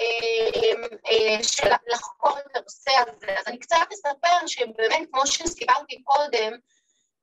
אה, 0.00 0.72
אה, 1.10 1.42
של 1.42 1.68
לחקור 1.86 2.38
את 2.38 2.56
הנושא 2.56 2.90
הזה. 2.90 3.38
אז 3.38 3.46
אני 3.46 3.58
קצת 3.58 3.86
אספר 3.92 4.46
שבאמת, 4.46 5.08
כמו 5.12 5.26
שסיפרתי 5.26 6.02
קודם, 6.02 6.52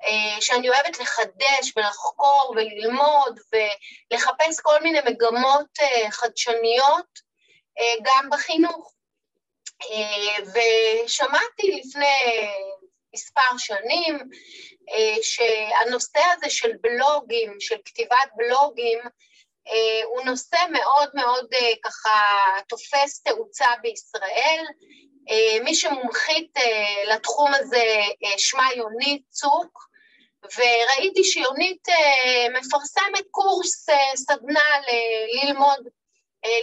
אה, 0.03 0.41
שאני 0.41 0.69
אוהבת 0.69 0.99
לחדש 0.99 1.73
ולחקור 1.75 2.53
וללמוד 2.55 3.39
ולחפש 4.11 4.59
כל 4.61 4.79
מיני 4.83 4.99
מגמות 5.05 5.77
חדשניות 6.11 7.29
גם 8.01 8.29
בחינוך. 8.31 8.93
ושמעתי 10.53 11.79
לפני 11.79 12.47
מספר 13.13 13.57
שנים 13.57 14.19
שהנושא 15.21 16.19
הזה 16.33 16.49
של 16.49 16.71
בלוגים, 16.81 17.59
של 17.59 17.75
כתיבת 17.85 18.29
בלוגים, 18.35 18.99
הוא 20.05 20.21
נושא 20.21 20.57
מאוד 20.71 21.09
מאוד 21.13 21.47
אה, 21.53 21.71
ככה 21.83 22.09
תופס 22.67 23.21
תאוצה 23.23 23.65
בישראל. 23.81 24.65
אה, 25.29 25.63
מי 25.63 25.75
שמומחית 25.75 26.53
לתחום 27.07 27.53
הזה 27.53 27.83
שמה 28.37 28.67
יונית 28.75 29.21
צוק, 29.29 29.89
וראיתי 30.57 31.23
שיונית 31.23 31.87
מפרסמת 32.53 33.25
קורס 33.31 33.89
סדנה 34.15 34.69
ללמוד 35.33 35.87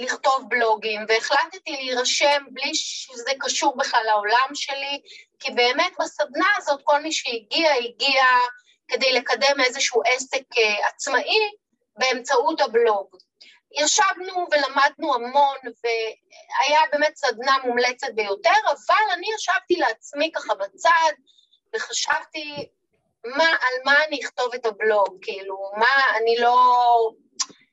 לכתוב 0.01 0.45
בלוגים, 0.49 1.01
והחלטתי 1.09 1.73
להירשם 1.73 2.43
בלי 2.51 2.75
שזה 2.75 3.31
קשור 3.41 3.77
בכלל 3.77 4.03
לעולם 4.07 4.49
שלי, 4.55 5.01
כי 5.39 5.51
באמת 5.51 5.93
בסדנה 6.01 6.47
הזאת 6.57 6.81
כל 6.85 7.03
מי 7.03 7.13
שהגיע, 7.13 7.73
הגיע 7.73 8.25
כדי 8.89 9.13
לקדם 9.13 9.61
איזשהו 9.65 10.03
עסק 10.07 10.43
עצמאי, 10.89 11.39
באמצעות 11.97 12.61
הבלוג. 12.61 13.17
ישבנו 13.73 14.47
ולמדנו 14.53 15.15
המון, 15.15 15.57
והיה 15.85 16.81
באמת 16.93 17.17
סדנה 17.17 17.57
מומלצת 17.65 18.09
ביותר, 18.15 18.51
אבל 18.65 19.13
אני 19.13 19.27
ישבתי 19.35 19.77
לעצמי 19.77 20.31
ככה 20.35 20.55
בצד, 20.55 21.13
וחשבתי 21.75 22.69
מה, 23.25 23.45
על 23.45 23.75
מה 23.85 24.05
אני 24.05 24.21
אכתוב 24.25 24.55
את 24.55 24.67
הבלוג, 24.67 25.19
כאילו, 25.23 25.71
מה, 25.77 26.17
אני 26.17 26.37
לא... 26.39 27.11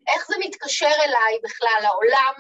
איך 0.07 0.27
זה 0.27 0.35
מתקשר 0.39 0.91
אליי 1.03 1.39
בכלל, 1.43 1.81
העולם 1.83 2.33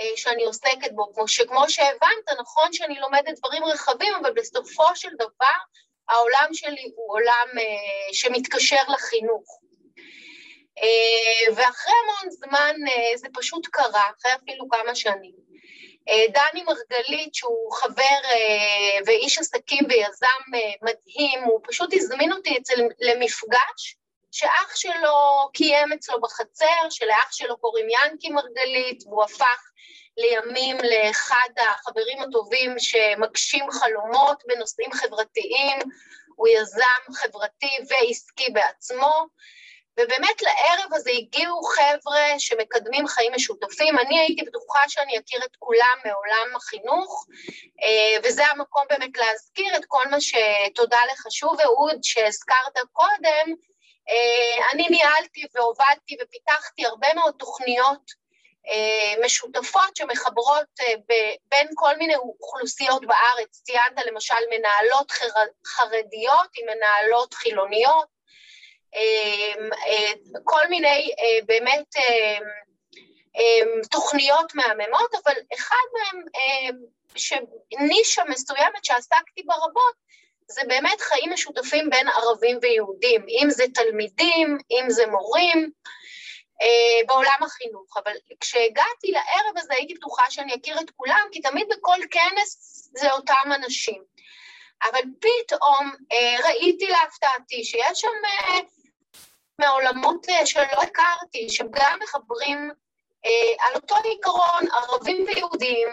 אה, 0.00 0.16
שאני 0.16 0.44
עוסקת 0.44 0.92
בו, 0.92 1.12
כמו 1.14 1.28
שכמו 1.28 1.68
שהבנת, 1.68 2.38
נכון 2.40 2.72
שאני 2.72 3.00
לומדת 3.00 3.38
דברים 3.38 3.64
רחבים, 3.64 4.14
אבל 4.14 4.32
בסופו 4.32 4.96
של 4.96 5.10
דבר 5.14 5.58
העולם 6.08 6.48
שלי 6.52 6.92
הוא 6.96 7.12
עולם 7.14 7.48
אה, 7.58 8.12
שמתקשר 8.12 8.82
לחינוך. 8.88 9.60
אה, 10.82 11.54
ואחרי 11.56 11.92
המון 12.04 12.30
זמן 12.30 12.76
אה, 12.88 13.16
זה 13.16 13.28
פשוט 13.34 13.66
קרה, 13.66 14.02
אחרי 14.18 14.32
אפילו 14.34 14.68
כמה 14.68 14.94
שנים. 14.94 15.48
אה, 16.08 16.24
דני 16.28 16.64
מרגלית, 16.64 17.34
שהוא 17.34 17.72
חבר 17.72 18.18
ואיש 19.06 19.38
עסקים 19.38 19.84
ויזם 19.88 20.58
מדהים, 20.82 21.42
הוא 21.44 21.60
פשוט 21.68 21.90
הזמין 21.92 22.32
אותי 22.32 22.58
אצל, 22.58 22.82
למפגש 23.00 23.96
שאח 24.30 24.76
שלו 24.76 25.48
קיים 25.52 25.92
אצלו 25.92 26.20
בחצר, 26.20 26.90
שלאח 26.90 27.32
שלו 27.32 27.58
קוראים 27.58 27.86
ינקי 27.90 28.30
מרגלית, 28.30 29.06
והוא 29.06 29.24
הפך 29.24 29.70
לימים 30.16 30.76
לאחד 30.76 31.48
החברים 31.56 32.22
הטובים 32.22 32.78
שמגשים 32.78 33.70
חלומות 33.70 34.42
בנושאים 34.46 34.92
חברתיים, 34.92 35.78
הוא 36.36 36.48
יזם 36.48 37.14
חברתי 37.14 37.78
ועסקי 37.88 38.50
בעצמו, 38.52 39.26
ובאמת 39.98 40.42
לערב 40.42 40.94
הזה 40.94 41.10
הגיעו 41.10 41.62
חבר'ה 41.62 42.38
שמקדמים 42.38 43.06
חיים 43.06 43.32
משותפים. 43.34 43.98
אני 43.98 44.18
הייתי 44.18 44.42
בטוחה 44.42 44.88
שאני 44.88 45.18
אכיר 45.18 45.44
את 45.44 45.56
כולם 45.58 45.98
מעולם 46.04 46.56
החינוך, 46.56 47.26
אה, 47.82 48.20
וזה 48.24 48.46
המקום 48.46 48.84
באמת 48.88 49.16
להזכיר 49.16 49.76
את 49.76 49.84
כל 49.88 50.08
מה 50.10 50.16
שתודה 50.20 50.98
לך 51.12 51.26
שוב, 51.30 51.60
אהוד, 51.60 51.98
שהזכרת 52.02 52.78
קודם. 52.92 53.54
אה, 54.08 54.70
אני 54.72 54.86
ניהלתי 54.90 55.46
והובלתי 55.54 56.16
ופיתחתי 56.22 56.86
הרבה 56.86 57.08
מאוד 57.14 57.34
תוכניות 57.38 58.28
אה, 58.68 59.24
משותפות 59.24 59.96
שמחברות 59.96 60.80
בין 61.48 61.68
כל 61.74 61.96
מיני 61.96 62.16
אוכלוסיות 62.16 63.06
בארץ. 63.06 63.62
ציינת 63.62 64.06
למשל 64.06 64.34
מנהלות 64.50 65.12
חרדיות 65.66 66.50
עם 66.56 66.66
מנהלות 66.76 67.34
חילוניות, 67.34 68.17
כל 70.44 70.68
מיני 70.68 71.12
אה, 71.18 71.44
באמת 71.46 71.96
אמ, 71.96 72.42
אמ, 73.36 73.82
תוכניות 73.90 74.54
מהממות, 74.54 75.14
אבל 75.24 75.32
אחד 75.54 75.86
מהם, 75.92 76.22
נישה 77.80 78.22
מסוימת 78.28 78.84
שעסקתי 78.84 79.42
בה 79.42 79.54
רבות, 79.54 79.94
זה 80.48 80.60
באמת 80.68 81.00
חיים 81.00 81.32
משותפים 81.32 81.90
בין 81.90 82.08
ערבים 82.08 82.58
ויהודים, 82.62 83.26
אם 83.28 83.50
זה 83.50 83.64
תלמידים, 83.74 84.58
אם 84.70 84.90
זה 84.90 85.06
מורים, 85.06 85.70
אה, 86.62 87.06
בעולם 87.06 87.38
החינוך. 87.42 87.96
אבל 87.96 88.12
כשהגעתי 88.40 89.10
לערב 89.10 89.56
הזה 89.56 89.74
הייתי 89.74 89.94
בטוחה 89.94 90.30
שאני 90.30 90.54
אכיר 90.54 90.80
את 90.80 90.90
כולם, 90.96 91.28
כי 91.32 91.40
תמיד 91.40 91.66
בכל 91.68 91.98
כנס 92.10 92.58
זה 92.96 93.12
אותם 93.12 93.52
אנשים. 93.54 94.02
אבל 94.90 95.00
פתאום 95.20 95.92
ראיתי 96.44 96.86
להפתעתי 96.86 97.64
שיש 97.64 98.00
שם 98.00 98.08
אה, 99.60 100.46
שלא 100.46 100.82
הכרתי, 100.82 101.48
שגם 101.48 101.98
מחברים 102.02 102.70
אה, 103.26 103.66
על 103.66 103.74
אותו 103.74 103.94
עיקרון, 104.04 104.64
ערבים 104.72 105.24
ויהודים, 105.26 105.88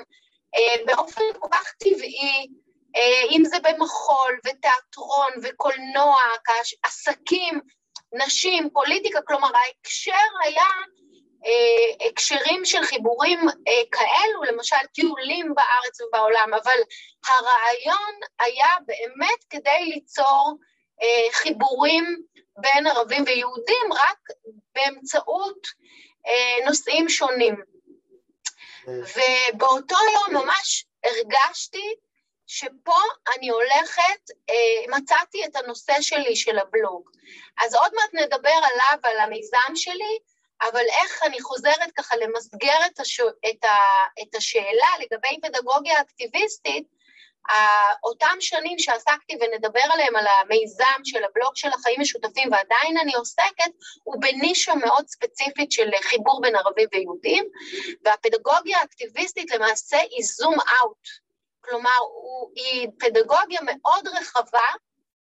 אה, 0.55 0.75
באופן 0.85 1.21
כל 1.39 1.47
כך 1.51 1.73
טבעי, 1.79 2.47
אם 3.31 3.45
זה 3.45 3.57
במחול 3.59 4.39
ותיאטרון 4.45 5.31
וקולנוע, 5.43 6.21
עסקים, 6.83 7.59
נשים, 8.13 8.69
פוליטיקה, 8.69 9.21
כלומר 9.21 9.49
ההקשר 9.55 10.25
היה 10.43 10.65
אה, 11.45 12.07
הקשרים 12.07 12.65
של 12.65 12.83
חיבורים 12.83 13.39
אה, 13.67 13.81
כאלו, 13.91 14.43
למשל 14.43 14.85
טיולים 14.93 15.53
בארץ 15.55 16.01
ובעולם, 16.01 16.51
אבל 16.63 16.77
הרעיון 17.29 18.13
היה 18.39 18.69
באמת 18.85 19.43
כדי 19.49 19.85
ליצור 19.85 20.57
אה, 21.01 21.31
חיבורים 21.31 22.03
בין 22.57 22.87
ערבים 22.87 23.23
ויהודים 23.27 23.93
רק 23.93 24.19
באמצעות 24.75 25.67
אה, 26.27 26.65
נושאים 26.65 27.09
שונים. 27.09 27.55
אה. 28.87 28.93
ובאותו 29.53 29.95
יום 30.13 30.43
ממש 30.43 30.85
הרגשתי 31.03 31.95
שפה 32.47 33.01
אני 33.37 33.49
הולכת, 33.49 34.29
אה, 34.49 34.97
מצאתי 34.97 35.45
את 35.45 35.55
הנושא 35.55 35.93
שלי 36.01 36.35
של 36.35 36.59
הבלוג. 36.59 37.09
אז 37.65 37.75
עוד 37.75 37.91
מעט 37.95 38.13
נדבר 38.13 38.49
עליו, 38.49 38.99
על 39.03 39.19
המיזם 39.19 39.75
שלי, 39.75 40.19
אבל 40.61 40.85
איך 41.01 41.23
אני 41.23 41.41
חוזרת 41.41 41.91
ככה 41.95 42.15
למסגר 42.15 42.85
את, 42.85 42.99
הש... 42.99 43.19
את, 43.19 43.63
ה... 43.63 43.77
את 44.21 44.35
השאלה 44.35 44.87
לגבי 44.99 45.39
פדגוגיה 45.41 46.01
אקטיביסטית, 46.01 46.87
אותם 48.03 48.37
שנים 48.39 48.79
שעסקתי 48.79 49.37
ונדבר 49.41 49.81
עליהם, 49.93 50.15
על 50.15 50.25
המיזם 50.27 51.01
של 51.03 51.23
הבלוג 51.23 51.55
של 51.55 51.69
החיים 51.73 52.01
משותפים 52.01 52.49
ועדיין 52.51 52.97
אני 52.97 53.15
עוסקת, 53.15 53.71
הוא 54.03 54.21
בנישה 54.21 54.75
מאוד 54.75 55.07
ספציפית 55.07 55.71
של 55.71 55.89
חיבור 56.01 56.41
בין 56.41 56.55
ערבים 56.55 56.87
ויהודים, 56.93 57.45
והפדגוגיה 58.05 58.79
האקטיביסטית 58.79 59.51
למעשה 59.51 59.97
היא 59.97 60.25
זום 60.37 60.53
אאוט, 60.53 61.07
כלומר 61.61 61.99
הוא, 61.99 62.51
היא 62.55 62.87
פדגוגיה 62.99 63.59
מאוד 63.63 64.07
רחבה 64.07 64.67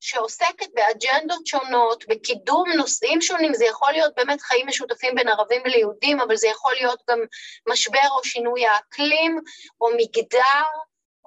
שעוסקת 0.01 0.67
באג'נדות 0.75 1.47
שונות, 1.47 2.05
בקידום 2.09 2.71
נושאים 2.77 3.21
שונים, 3.21 3.55
זה 3.55 3.65
יכול 3.65 3.93
להיות 3.93 4.15
באמת 4.17 4.41
חיים 4.41 4.67
משותפים 4.67 5.15
בין 5.15 5.29
ערבים 5.29 5.63
וליהודים, 5.65 6.21
אבל 6.21 6.37
זה 6.37 6.49
יכול 6.49 6.73
להיות 6.75 7.03
גם 7.11 7.19
משבר 7.69 8.09
או 8.11 8.25
שינוי 8.25 8.67
האקלים, 8.67 9.41
או 9.81 9.89
מגדר, 9.97 10.65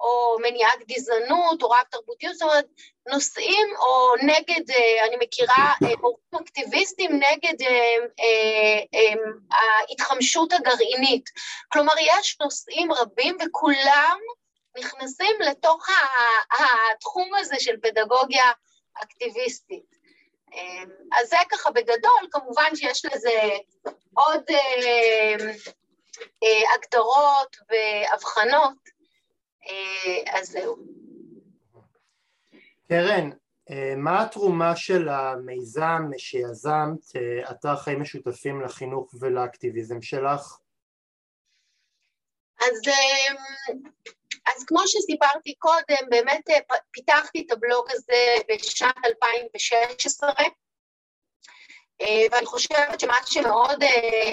או 0.02 0.36
מניעת 0.42 0.78
גזענות, 0.88 1.62
או 1.62 1.70
רב 1.70 1.82
תרבותיות, 1.90 2.34
זאת 2.34 2.42
אומרת, 2.42 2.66
נושאים 3.08 3.68
או 3.78 4.14
נגד, 4.22 4.70
אה, 4.70 5.06
אני 5.06 5.16
מכירה 5.20 5.72
הורים 5.80 6.16
אה, 6.34 6.40
אקטיביסטים 6.40 7.10
נגד 7.12 7.62
אה, 7.62 9.06
ההתחמשות 9.50 10.52
הגרעינית. 10.52 11.30
כלומר, 11.72 11.92
יש 12.00 12.36
נושאים 12.40 12.92
רבים 12.92 13.36
וכולם 13.46 14.18
נכנסים 14.78 15.40
לתוך 15.40 15.86
התחום 16.92 17.34
הזה 17.34 17.54
של 17.58 17.74
פדגוגיה 17.82 18.50
אקטיביסטית. 19.02 20.02
אז 21.12 21.28
זה 21.28 21.36
ככה 21.50 21.70
בגדול, 21.70 22.28
כמובן 22.30 22.76
שיש 22.76 23.04
לזה 23.04 23.40
עוד 24.14 24.42
הגדרות 26.74 27.56
והבחנות, 27.70 28.91
אז 30.32 30.48
זהו. 30.48 30.76
קרן, 32.88 33.30
אה, 33.70 33.94
מה 33.96 34.22
התרומה 34.22 34.76
של 34.76 35.08
המיזם 35.08 36.02
שיזמת, 36.18 37.16
אה, 37.16 37.50
אתר 37.50 37.76
חיים 37.76 38.00
משותפים 38.00 38.60
לחינוך 38.60 39.14
ולאקטיביזם 39.20 40.02
שלך? 40.02 40.58
אז, 42.60 42.80
אז 44.46 44.64
כמו 44.66 44.80
שסיפרתי 44.86 45.54
קודם, 45.54 46.10
באמת 46.10 46.44
פיתחתי 46.90 47.44
את 47.46 47.52
הבלוג 47.52 47.86
הזה 47.90 48.34
בשנת 48.48 48.96
2016, 49.04 50.32
ואני 52.00 52.46
חושבת 52.46 53.00
שמה 53.00 53.16
שמאוד 53.26 53.84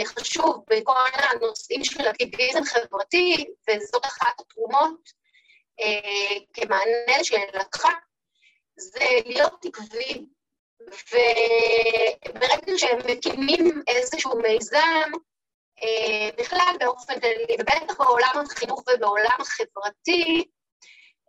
חשוב 0.05 0.63
בכל 0.69 0.93
הנושאים 1.13 1.83
של 1.83 2.09
אקטיביזם 2.09 2.63
חברתי, 2.63 3.45
וזאת 3.69 4.05
אחת 4.05 4.39
התרומות 4.39 5.09
אה, 5.81 6.37
כמענה 6.53 7.19
לשאלתך, 7.19 7.87
זה 8.75 9.05
להיות 9.25 9.65
עקבי, 9.65 10.25
וברגע 10.79 12.77
שהם 12.77 12.99
מקימים 13.05 13.81
איזשהו 13.87 14.41
מיזם, 14.41 15.11
אה, 15.83 16.29
בכלל 16.37 16.75
באופן 16.79 17.19
כללי, 17.19 17.55
ובטח 17.59 17.97
בעולם 17.97 18.43
החינוך 18.45 18.83
ובעולם 18.87 19.37
החברתי, 19.39 20.43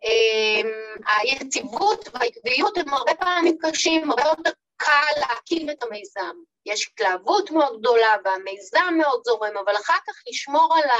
אה, 0.05 0.71
היציבות 1.16 2.09
והעקביות 2.14 2.79
הם 2.79 2.95
הרבה 2.95 3.14
פעמים 3.14 3.59
קשים, 3.62 4.11
הרבה 4.11 4.23
יותר 4.23 4.51
קל 4.81 5.21
להקים 5.21 5.71
את 5.71 5.83
המיזם. 5.83 6.37
יש 6.66 6.88
התלהבות 6.88 7.51
מאוד 7.51 7.81
גדולה 7.81 8.16
והמיזם 8.25 8.95
מאוד 8.99 9.21
זורם, 9.25 9.57
אבל 9.64 9.77
אחר 9.77 9.99
כך 10.07 10.14
לשמור 10.29 10.75
על. 10.75 10.90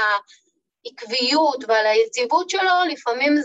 העקביות 0.85 1.63
ועל 1.67 1.85
היציבות 1.85 2.49
שלו, 2.49 2.83
לפעמים, 2.89 3.35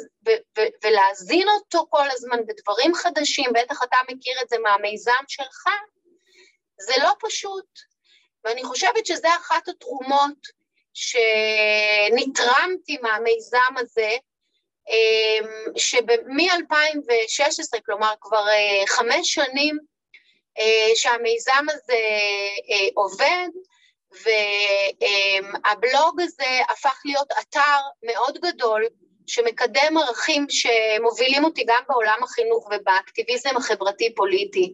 ולהזין 0.85 1.49
אותו 1.49 1.87
כל 1.90 2.11
הזמן 2.11 2.38
בדברים 2.46 2.94
חדשים, 2.94 3.51
בטח 3.55 3.83
אתה 3.83 3.96
מכיר 4.11 4.40
את 4.42 4.49
זה 4.49 4.59
מהמיזם 4.59 5.25
שלך, 5.29 5.64
זה 6.81 6.94
לא 7.03 7.12
פשוט. 7.20 7.66
ואני 8.44 8.64
חושבת 8.64 9.07
שזה 9.07 9.29
אחת 9.37 9.68
התרומות 9.68 10.38
שנתרמתי 10.94 12.96
מהמיזם 13.03 13.75
הזה, 13.77 14.11
אמ, 14.88 15.77
שמ-2016, 15.77 17.81
כלומר 17.87 18.14
כבר 18.20 18.49
אה, 18.49 18.87
חמש 18.87 19.35
שנים 19.35 19.79
שהמיזם 20.95 21.64
הזה 21.71 21.92
אה, 22.71 22.88
עובד, 22.95 23.49
והבלוג 25.62 26.21
הזה 26.21 26.61
הפך 26.69 27.01
להיות 27.05 27.29
אתר 27.40 27.81
מאוד 28.03 28.38
גדול 28.38 28.85
שמקדם 29.27 29.99
ערכים 29.99 30.47
שמובילים 30.49 31.45
אותי 31.45 31.64
גם 31.66 31.83
בעולם 31.88 32.19
החינוך 32.23 32.69
ובאקטיביזם 32.73 33.57
החברתי-פוליטי, 33.57 34.73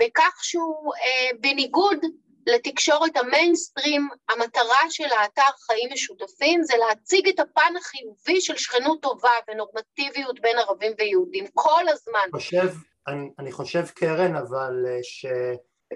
בכך 0.00 0.38
שהוא 0.42 0.92
בניגוד 1.40 1.98
לתקשורת 2.46 3.16
המיינסטרים, 3.16 4.08
המטרה 4.28 4.90
של 4.90 5.04
האתר 5.04 5.50
חיים 5.66 5.88
משותפים 5.92 6.62
זה 6.62 6.74
להציג 6.76 7.28
את 7.28 7.40
הפן 7.40 7.74
החיובי 7.78 8.40
של 8.40 8.56
שכנות 8.56 9.02
טובה 9.02 9.32
ונורמטיביות 9.48 10.40
בין 10.40 10.58
ערבים 10.58 10.92
ויהודים 10.98 11.44
כל 11.54 11.88
הזמן. 11.88 12.28
חושב, 12.32 12.68
אני, 13.08 13.30
אני 13.38 13.52
חושב 13.52 13.86
קרן, 13.86 14.36
אבל 14.36 14.84
אה, 14.88 14.98
ש, 15.02 15.26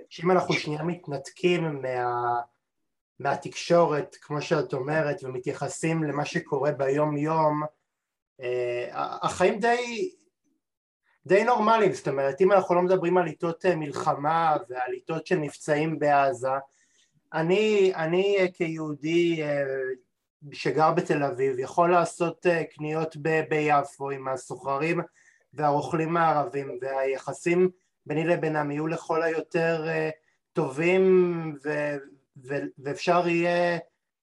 שאם 0.08 0.30
אנחנו 0.30 0.54
שנייה 0.54 0.82
מתנתקים 0.82 1.82
מה, 1.82 2.40
מהתקשורת, 3.18 4.16
כמו 4.20 4.42
שאת 4.42 4.72
אומרת, 4.72 5.24
ומתייחסים 5.24 6.04
למה 6.04 6.24
שקורה 6.24 6.72
ביום 6.72 7.16
יום, 7.16 7.62
אה, 8.42 8.88
החיים 9.22 9.60
די 9.60 10.10
די 11.26 11.44
נורמליים, 11.44 11.92
זאת 11.92 12.08
אומרת 12.08 12.40
אם 12.40 12.52
אנחנו 12.52 12.74
לא 12.74 12.82
מדברים 12.82 13.18
על 13.18 13.26
עיתות 13.26 13.66
אה, 13.66 13.76
מלחמה 13.76 14.56
ועל 14.68 14.92
עיתות 14.92 15.26
של 15.26 15.36
נפצעים 15.36 15.98
בעזה 15.98 16.48
אני, 17.34 17.92
אני 17.94 18.50
כיהודי 18.54 19.42
שגר 20.52 20.92
בתל 20.92 21.22
אביב 21.22 21.58
יכול 21.58 21.90
לעשות 21.90 22.46
קניות 22.70 23.16
ב, 23.22 23.40
ביפו 23.48 24.10
עם 24.10 24.28
הסוחרים 24.28 25.00
והרוכלים 25.54 26.16
הערבים 26.16 26.78
והיחסים 26.80 27.70
ביני 28.06 28.24
לבינם 28.24 28.70
יהיו 28.70 28.86
לכל 28.86 29.22
היותר 29.22 29.86
טובים 30.52 31.58
ו, 31.64 31.94
ו, 32.44 32.54
ואפשר 32.78 33.28
יהיה 33.28 33.78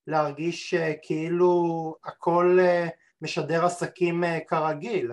להרגיש 0.08 0.74
כאילו 1.02 1.96
הכל 2.04 2.60
משדר 3.22 3.65
עסקים 3.65 4.24
כרגיל. 4.48 5.12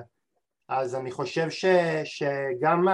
אז 0.69 0.95
אני 0.95 1.11
חושב 1.11 1.51
ש, 1.51 1.65
שגם 2.05 2.89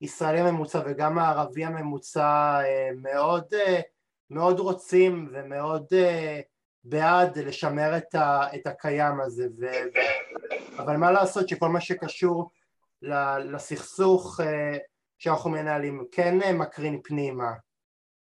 הישראלי 0.00 0.40
הממוצע 0.40 0.82
וגם 0.86 1.18
הערבי 1.18 1.64
הממוצע 1.64 2.60
אה, 2.64 2.90
מאוד, 3.02 3.54
אה, 3.54 3.80
מאוד 4.30 4.58
רוצים 4.58 5.28
ומאוד 5.32 5.86
אה, 5.92 6.40
בעד 6.84 7.38
לשמר 7.38 7.96
את, 7.96 8.14
ה, 8.14 8.54
את 8.54 8.66
הקיים 8.66 9.20
הזה 9.20 9.46
ו, 9.60 9.66
אבל 10.78 10.96
מה 10.96 11.10
לעשות 11.10 11.48
שכל 11.48 11.68
מה 11.68 11.80
שקשור 11.80 12.50
לסכסוך 13.52 14.40
שאנחנו 15.18 15.50
מנהלים 15.50 16.04
כן 16.12 16.58
מקרין 16.58 17.00
פנימה. 17.04 17.52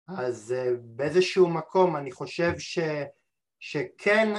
אז 0.09 0.55
באיזשהו 0.81 1.49
מקום 1.49 1.97
אני 1.97 2.13
חושב 2.13 2.59
ש, 2.59 2.79
שכן 3.61 4.35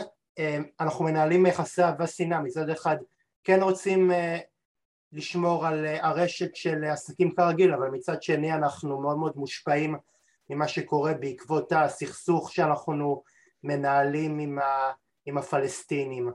אנחנו 0.80 1.06
מנהלים 1.06 1.46
יחסי 1.46 1.84
אהבה 1.84 2.08
שנאה. 2.08 2.42
מצד 2.42 2.70
אחד 2.70 2.98
כן 3.44 3.62
רוצים 3.62 4.12
אה, 4.12 4.40
לשמור 5.14 5.68
על 5.68 5.86
אה, 5.86 6.08
הרשת 6.08 6.56
של 6.56 6.84
עסקים 6.84 7.36
כרגיל 7.36 7.74
אבל 7.74 7.90
מצד 7.90 8.24
שני 8.24 8.54
אנחנו 8.54 9.02
מאוד 9.02 9.18
מאוד 9.18 9.34
מושפעים 9.36 9.96
ממה 10.50 10.68
שקורה 10.68 11.14
בעקבות 11.14 11.72
הסכסוך 11.72 12.52
שאנחנו 12.52 13.24
מנהלים 13.64 14.40
עם, 14.40 14.60
ה, 14.60 14.92
עם 15.26 15.38
הפלסטינים. 15.38 16.32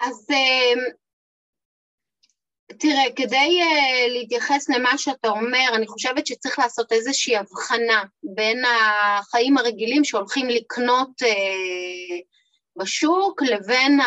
אז 0.00 0.26
אה, 0.30 0.72
תראה, 2.78 3.04
כדי 3.16 3.60
להתייחס 4.08 4.68
למה 4.68 4.98
שאתה 4.98 5.28
אומר, 5.28 5.68
אני 5.74 5.86
חושבת 5.86 6.26
שצריך 6.26 6.58
לעשות 6.58 6.92
איזושהי 6.92 7.36
הבחנה 7.36 8.04
בין 8.22 8.62
החיים 8.64 9.58
הרגילים 9.58 10.04
שהולכים 10.04 10.48
לקנות 10.48 11.22
בשוק 12.78 13.42
לבין 13.42 13.98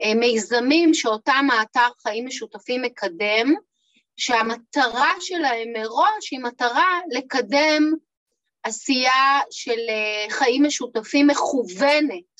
המיזמים 0.00 0.94
שאותם 0.94 1.46
האתר 1.52 1.88
חיים 2.02 2.26
משותפים 2.26 2.82
מקדם, 2.82 3.54
שהמטרה 4.16 5.12
שלהם 5.20 5.68
מראש 5.72 6.30
היא 6.30 6.40
מטרה 6.40 7.00
לקדם 7.10 7.94
עשייה 8.62 9.40
של 9.50 9.80
אה, 9.88 10.30
חיים 10.30 10.64
משותפים 10.64 11.26
מכוונת. 11.26 12.38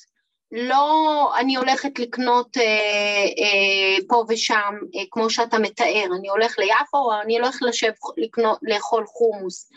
לא 0.51 1.31
אני 1.39 1.55
הולכת 1.55 1.99
לקנות 1.99 2.57
אה, 2.57 2.63
אה, 2.63 3.97
פה 4.07 4.25
ושם, 4.29 4.73
אה, 4.95 5.03
כמו 5.11 5.29
שאתה 5.29 5.59
מתאר, 5.59 6.05
אני 6.19 6.29
הולך 6.29 6.59
ליפו 6.59 6.97
או 6.97 7.21
אני 7.21 7.39
הולך 7.39 7.57
לשב 7.61 7.91
לקנות, 8.17 8.59
לאכול 8.61 9.05
חומוס. 9.07 9.69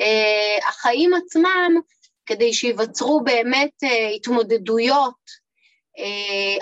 אה, 0.00 0.68
החיים 0.68 1.14
עצמם 1.14 1.72
כדי 2.26 2.52
שייווצרו 2.52 3.20
באמת 3.24 3.84
אה, 3.84 4.08
התמודדויות 4.08 5.43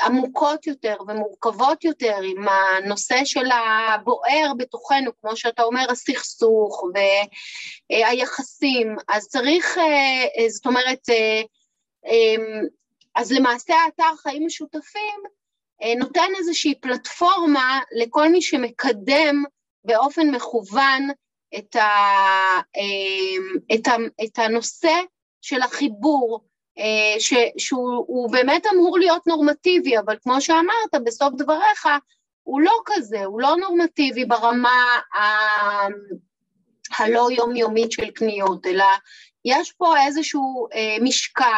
עמוקות 0.05 0.67
יותר 0.67 0.97
ומורכבות 1.09 1.85
יותר 1.85 2.17
עם 2.25 2.49
הנושא 2.49 3.25
של 3.25 3.47
הבוער 3.51 4.53
בתוכנו, 4.59 5.11
כמו 5.21 5.37
שאתה 5.37 5.63
אומר, 5.63 5.87
הסכסוך 5.91 6.85
והיחסים, 7.91 8.97
אז 9.09 9.29
צריך, 9.29 9.79
אה, 9.79 10.49
זאת 10.49 10.67
אומרת, 10.67 11.09
אמ, 12.07 12.67
אז 13.15 13.33
למעשה 13.33 13.75
האתר 13.75 14.17
חיים 14.23 14.47
משותפים 14.47 15.23
נותן 15.99 16.29
איזושהי 16.39 16.75
פלטפורמה 16.75 17.81
לכל 17.93 18.29
מי 18.29 18.43
שמקדם 18.43 19.45
באופן 19.85 20.31
מכוון 20.31 21.09
את, 21.59 21.77
ה, 21.77 21.89
את, 23.75 23.87
ה, 23.87 23.97
את 24.25 24.39
הנושא 24.39 25.01
של 25.41 25.63
החיבור, 25.63 26.41
אה, 26.41 26.52
ש, 27.19 27.35
שהוא 27.59 28.33
באמת 28.33 28.67
אמור 28.75 28.99
להיות 28.99 29.27
נורמטיבי, 29.27 29.99
אבל 29.99 30.17
כמו 30.23 30.41
שאמרת 30.41 31.05
בסוף 31.05 31.35
דבריך, 31.39 31.89
הוא 32.43 32.61
לא 32.61 32.73
כזה, 32.87 33.25
הוא 33.25 33.41
לא 33.41 33.57
נורמטיבי 33.57 34.25
ברמה 34.25 35.01
ה... 35.15 35.21
הלא 36.99 37.29
יומיומית 37.31 37.93
של 37.93 38.11
קניות, 38.11 38.67
אלא 38.67 38.85
יש 39.45 39.73
פה 39.73 39.95
איזשהו 40.07 40.67
אה, 40.75 40.97
משקע, 41.03 41.57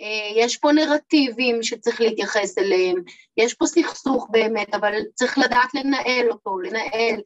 אה, 0.00 0.30
יש 0.36 0.56
פה 0.56 0.72
נרטיבים 0.72 1.62
שצריך 1.62 2.00
להתייחס 2.00 2.58
אליהם, 2.58 2.96
יש 3.36 3.54
פה 3.54 3.66
סכסוך 3.66 4.28
באמת, 4.30 4.74
אבל 4.74 4.94
צריך 5.14 5.38
לדעת 5.38 5.74
לנהל 5.74 6.30
אותו, 6.30 6.58
לנהל. 6.58 7.20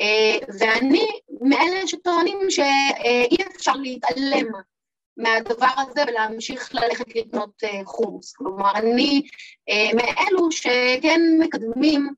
אה, 0.00 0.38
ואני 0.58 1.06
מאלה 1.40 1.86
שטוענים 1.86 2.38
שאי 2.50 3.36
אפשר 3.56 3.72
להתעלם 3.72 4.46
מהדבר 5.18 5.72
הזה 5.78 6.02
ולהמשיך 6.08 6.74
ללכת 6.74 7.16
לקנות 7.16 7.64
אה, 7.64 7.80
חומוס. 7.84 8.32
כלומר, 8.32 8.70
אני 8.74 9.22
אה, 9.68 9.90
מאלו 9.94 10.52
שכן 10.52 11.20
מקדמים 11.38 12.08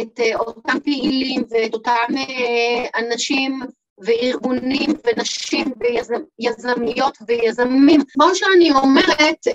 את 0.00 0.20
אה, 0.20 0.36
אותם 0.36 0.80
פעילים 0.84 1.42
ואת 1.50 1.74
אותם 1.74 2.14
אנשים 2.98 3.60
וארגונים 3.98 4.90
ונשים 5.04 5.72
ויזמיות 6.38 7.18
ויזמים. 7.28 8.00
כמו 8.08 8.34
שאני 8.34 8.70
אומרת, 8.70 9.46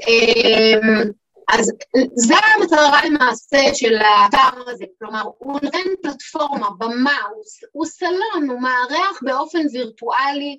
אז 1.49 1.71
זו 2.15 2.35
המטרה 2.55 3.05
למעשה 3.05 3.57
של 3.73 3.95
האתר 3.97 4.71
הזה, 4.71 4.85
כלומר 4.99 5.23
הוא 5.37 5.59
נותן 5.63 5.79
פלטפורמה, 6.01 6.69
במה, 6.77 7.17
הוא, 7.33 7.43
הוא 7.71 7.85
סלון, 7.85 8.49
הוא 8.49 8.61
מארח 8.61 9.19
באופן 9.21 9.61
וירטואלי 9.73 10.57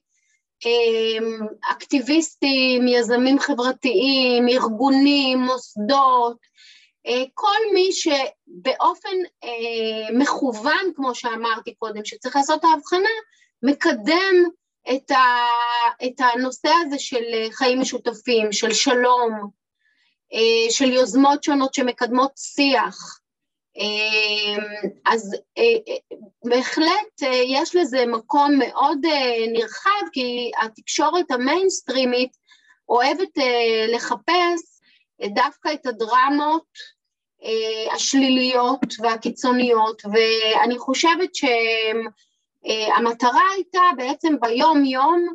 אקטיביסטים, 1.71 2.89
יזמים 2.89 3.39
חברתיים, 3.39 4.49
ארגונים, 4.49 5.39
מוסדות, 5.39 6.37
אה, 7.07 7.25
כל 7.35 7.59
מי 7.75 7.91
שבאופן 7.93 9.17
אה, 9.45 10.19
מכוון, 10.19 10.93
כמו 10.97 11.15
שאמרתי 11.15 11.75
קודם, 11.75 12.05
שצריך 12.05 12.37
לעשות 12.37 12.61
את 12.61 12.65
ההבחנה, 12.65 13.09
מקדם 13.63 14.45
את, 14.91 15.11
ה, 15.11 15.25
את 16.07 16.21
הנושא 16.21 16.71
הזה 16.87 16.99
של 16.99 17.25
חיים 17.53 17.81
משותפים, 17.81 18.53
של 18.53 18.73
שלום, 18.73 19.51
אה, 20.35 20.71
של 20.71 20.93
יוזמות 20.93 21.45
שונות 21.45 21.75
שמקדמות 21.75 22.33
שיח, 22.37 22.97
אמ, 22.97 23.24
אז 25.07 25.37
אה, 25.59 25.63
אה, 25.63 26.17
בהחלט 26.45 27.23
אה, 27.23 27.43
יש 27.47 27.77
לזה 27.77 28.07
מקום 28.07 28.59
מאוד 28.59 28.99
נרחב, 29.53 30.09
כי 30.13 30.51
התקשורת 30.63 31.31
המיינסטרימית 31.31 32.37
אוהבת 32.89 33.39
לחפש 33.89 34.81
דווקא 35.35 35.73
את 35.73 35.87
הדרמות 35.87 36.95
השליליות 37.95 38.81
והקיצוניות, 39.03 40.03
ואני 40.05 40.79
חושבת 40.79 41.31
המטרה 42.97 43.43
הייתה 43.55 43.81
בעצם 43.97 44.35
ביום 44.41 44.85
יום 44.85 45.27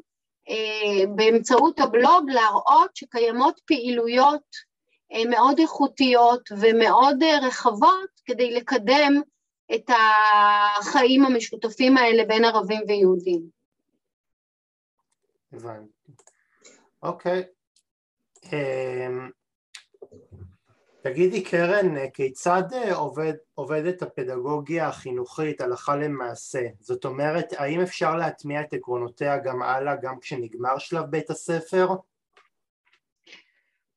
באמצעות 1.16 1.80
הבלוג 1.80 2.30
להראות 2.30 2.96
שקיימות 2.96 3.60
פעילויות 3.66 4.69
מאוד 5.30 5.60
איכותיות 5.60 6.50
ומאוד 6.60 7.24
רחבות 7.42 8.10
כדי 8.26 8.52
לקדם 8.52 9.22
את 9.76 9.90
החיים 9.90 11.26
המשותפים 11.26 11.98
האלה 11.98 12.26
בין 12.26 12.46
ערבים 12.46 12.82
ויהודים. 12.88 13.42
הבנתי. 15.54 15.92
אוקיי. 17.04 17.44
אמ, 18.54 19.30
תגידי 21.02 21.44
קרן, 21.44 22.10
כיצד 22.10 22.64
עובד, 22.94 23.34
עובדת 23.56 24.02
הפדגוגיה 24.02 24.88
החינוכית 24.88 25.62
הלכה 25.62 25.96
למעשה? 25.96 26.68
זאת 26.80 27.06
אומרת, 27.06 27.54
האם 27.58 27.82
אפשר 27.82 28.16
להטמיע 28.16 28.62
את 28.62 28.74
עקרונותיה 28.74 29.38
גם 29.38 29.62
הלאה, 29.62 29.96
גם 29.96 30.20
כשנגמר 30.20 30.78
שלב 30.78 31.06
בית 31.06 31.30
הספר? 31.30 31.88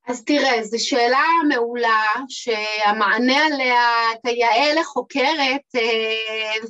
אז 0.09 0.25
תראה, 0.25 0.63
זו 0.63 0.87
שאלה 0.87 1.25
מעולה 1.49 2.05
שהמענה 2.29 3.47
עליה 3.47 3.87
כיאה 4.27 4.75
לחוקרת, 4.75 5.77
אה, 5.77 6.69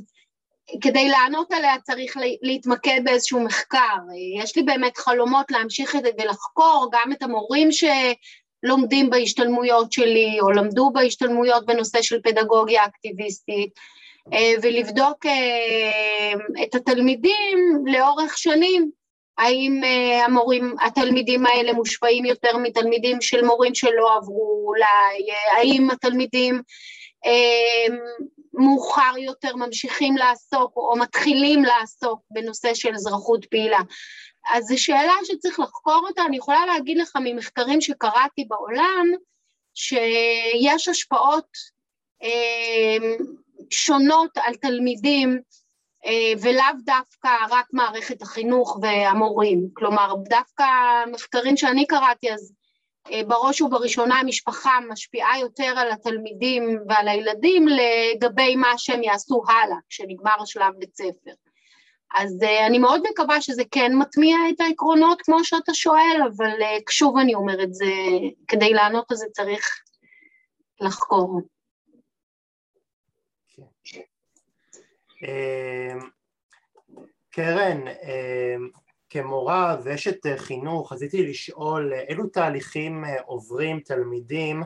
כדי 0.80 1.08
לענות 1.08 1.52
עליה 1.52 1.78
צריך 1.82 2.16
להתמקד 2.42 3.00
באיזשהו 3.04 3.40
מחקר. 3.40 3.96
יש 4.42 4.56
לי 4.56 4.62
באמת 4.62 4.96
חלומות 4.96 5.50
להמשיך 5.50 5.96
את 5.96 6.02
זה 6.02 6.10
ולחקור 6.18 6.90
גם 6.92 7.12
את 7.12 7.22
המורים 7.22 7.68
שלומדים 7.72 9.10
בהשתלמויות 9.10 9.92
שלי 9.92 10.38
או 10.40 10.50
למדו 10.50 10.90
בהשתלמויות 10.90 11.66
בנושא 11.66 12.02
של 12.02 12.20
פדגוגיה 12.24 12.84
אקטיביסטית 12.84 13.70
אה, 14.32 14.52
ולבדוק 14.62 15.26
אה, 15.26 16.32
את 16.62 16.74
התלמידים 16.74 17.84
לאורך 17.86 18.38
שנים 18.38 18.90
האם 19.38 19.80
uh, 19.82 20.24
המורים, 20.24 20.74
התלמידים 20.80 21.46
האלה 21.46 21.72
מושפעים 21.72 22.24
יותר 22.24 22.56
מתלמידים 22.56 23.20
של 23.20 23.44
מורים 23.44 23.74
שלא 23.74 24.16
עברו 24.16 24.64
אולי, 24.66 25.30
uh, 25.30 25.56
האם 25.56 25.90
התלמידים 25.90 26.62
uh, 27.26 27.92
מאוחר 28.54 29.18
יותר 29.18 29.56
ממשיכים 29.56 30.16
לעסוק 30.16 30.76
או 30.76 30.94
מתחילים 30.98 31.64
לעסוק 31.64 32.20
בנושא 32.30 32.74
של 32.74 32.94
אזרחות 32.94 33.44
פעילה. 33.44 33.80
אז 34.54 34.64
זו 34.64 34.82
שאלה 34.82 35.14
שצריך 35.24 35.60
לחקור 35.60 36.00
אותה, 36.08 36.22
אני 36.24 36.36
יכולה 36.36 36.66
להגיד 36.66 36.98
לך 36.98 37.16
ממחקרים 37.24 37.80
שקראתי 37.80 38.44
בעולם, 38.48 39.06
שיש 39.74 40.88
השפעות 40.88 41.46
uh, 42.24 43.22
שונות 43.70 44.30
על 44.36 44.54
תלמידים 44.54 45.30
אה, 45.30 45.61
ולאו 46.42 46.64
דווקא 46.84 47.28
רק 47.50 47.66
מערכת 47.72 48.22
החינוך 48.22 48.78
והמורים. 48.82 49.68
כלומר, 49.74 50.14
דווקא 50.28 50.64
מחקרים 51.12 51.56
שאני 51.56 51.86
קראתי, 51.86 52.32
אז 52.32 52.52
אה, 53.10 53.20
בראש 53.28 53.60
ובראשונה 53.60 54.20
המשפחה 54.20 54.78
משפיעה 54.88 55.40
יותר 55.40 55.74
על 55.76 55.90
התלמידים 55.90 56.78
ועל 56.88 57.08
הילדים 57.08 57.66
לגבי 57.68 58.56
מה 58.56 58.72
שהם 58.76 59.02
יעשו 59.02 59.42
הלאה, 59.48 59.76
כשנגמר 59.88 60.42
השלב 60.42 60.72
בית 60.78 60.96
ספר. 60.96 61.32
אז 62.14 62.42
אה, 62.42 62.66
אני 62.66 62.78
מאוד 62.78 63.02
מקווה 63.10 63.40
שזה 63.40 63.62
כן 63.70 63.96
מטמיע 63.96 64.36
את 64.54 64.60
העקרונות 64.60 65.22
כמו 65.22 65.44
שאתה 65.44 65.74
שואל, 65.74 66.20
אבל 66.36 66.50
שוב 66.90 67.16
אני 67.16 67.34
אומרת, 67.34 67.74
זה, 67.74 67.92
כדי 68.48 68.72
לענות 68.72 69.10
על 69.10 69.16
זה 69.16 69.26
צריך 69.32 69.66
לחקור. 70.80 71.40
קרן, 77.30 77.88
אמ, 77.88 78.68
כמורה 79.10 79.76
ואשת 79.84 80.18
חינוך, 80.36 80.92
רציתי 80.92 81.26
לשאול 81.26 81.92
אילו 82.08 82.26
תהליכים 82.26 83.04
אה, 83.04 83.20
עוברים 83.20 83.80
תלמידים 83.80 84.62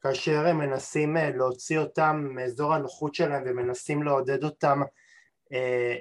כאשר 0.00 0.46
הם 0.46 0.58
מנסים 0.58 1.16
אה, 1.16 1.30
להוציא 1.30 1.78
אותם 1.78 2.28
מאזור 2.34 2.74
הנוחות 2.74 3.14
שלהם 3.14 3.42
ומנסים 3.46 4.02
לעודד 4.02 4.44
אותם 4.44 4.80
אה, 5.52 5.96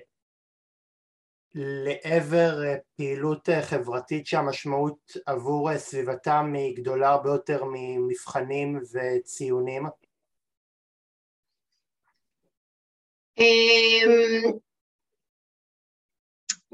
לעבר 1.56 2.64
פעילות 2.96 3.50
חברתית 3.62 4.28
שהמשמעות 4.28 5.12
עבור 5.26 5.78
סביבתם 5.78 6.54
היא 6.56 6.78
גדולה 6.78 7.10
הרבה 7.10 7.30
יותר 7.30 7.64
ממבחנים 7.66 8.80
וציונים? 8.94 9.84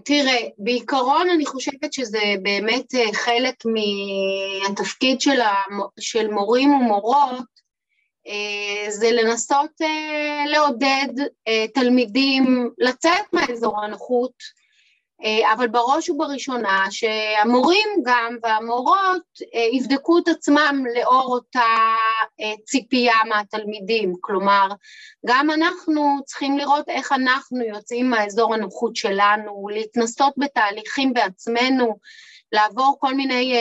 תראה, 0.06 0.48
בעיקרון 0.58 1.30
אני 1.30 1.46
חושבת 1.46 1.94
שזה 1.94 2.20
באמת 2.42 2.96
אה, 2.96 3.14
חלק 3.14 3.56
מהתפקיד 3.66 5.22
של, 5.22 5.42
המ... 5.42 5.80
של 6.00 6.28
מורים 6.28 6.74
ומורות, 6.74 7.54
אה, 8.28 8.92
זה 8.92 9.12
לנסות 9.12 9.72
אה, 9.82 10.44
לעודד 10.48 11.24
תלמידים 11.74 12.70
לצאת 12.78 13.34
מהאזור 13.34 13.84
הנוחות, 13.84 14.34
אבל 15.54 15.68
בראש 15.68 16.10
ובראשונה 16.10 16.86
שהמורים 16.90 17.90
גם 18.06 18.38
והמורות 18.44 19.22
אה, 19.56 19.68
יבדקו 19.74 20.18
את 20.18 20.28
עצמם 20.28 20.84
לאור 20.96 21.34
אותה 21.34 21.96
אה, 22.42 22.54
ציפייה 22.66 23.16
מהתלמידים, 23.30 24.14
כלומר 24.22 24.68
גם 25.26 25.52
אנחנו 25.52 26.20
צריכים 26.26 26.58
לראות 26.58 26.90
איך 26.90 27.12
אנחנו 27.12 27.62
יוצאים 27.62 28.10
מהאזור 28.10 28.54
הנוחות 28.54 28.96
שלנו, 28.96 29.68
להתנסות 29.72 30.34
בתהליכים 30.38 31.14
בעצמנו, 31.14 31.98
לעבור 32.52 32.98
כל 33.00 33.14
מיני 33.14 33.56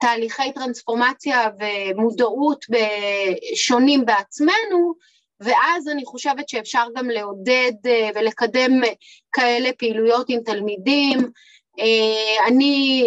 תהליכי 0.00 0.52
טרנספורמציה 0.52 1.48
ומודעות 1.60 2.64
שונים 3.54 4.04
בעצמנו, 4.06 4.94
ואז 5.40 5.88
אני 5.88 6.04
חושבת 6.04 6.48
שאפשר 6.48 6.84
גם 6.96 7.10
לעודד 7.10 7.72
אה, 7.86 8.08
ולקדם 8.14 8.84
אה, 8.84 8.92
כאלה 9.32 9.70
פעילויות 9.78 10.26
עם 10.28 10.40
תלמידים. 10.44 11.18
אה, 11.80 12.46
אני 12.46 13.04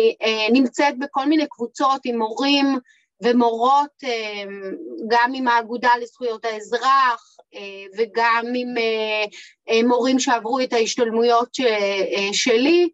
נמצאת 0.51 0.97
בכל 0.99 1.25
מיני 1.25 1.45
קבוצות 1.49 2.01
עם 2.05 2.17
מורים 2.17 2.65
ומורות, 3.23 4.03
גם 5.07 5.31
עם 5.35 5.47
האגודה 5.47 5.89
לזכויות 6.01 6.45
האזרח 6.45 7.37
וגם 7.97 8.45
עם 8.55 9.87
מורים 9.87 10.19
שעברו 10.19 10.59
את 10.59 10.73
ההשתלמויות 10.73 11.49
שלי, 12.31 12.89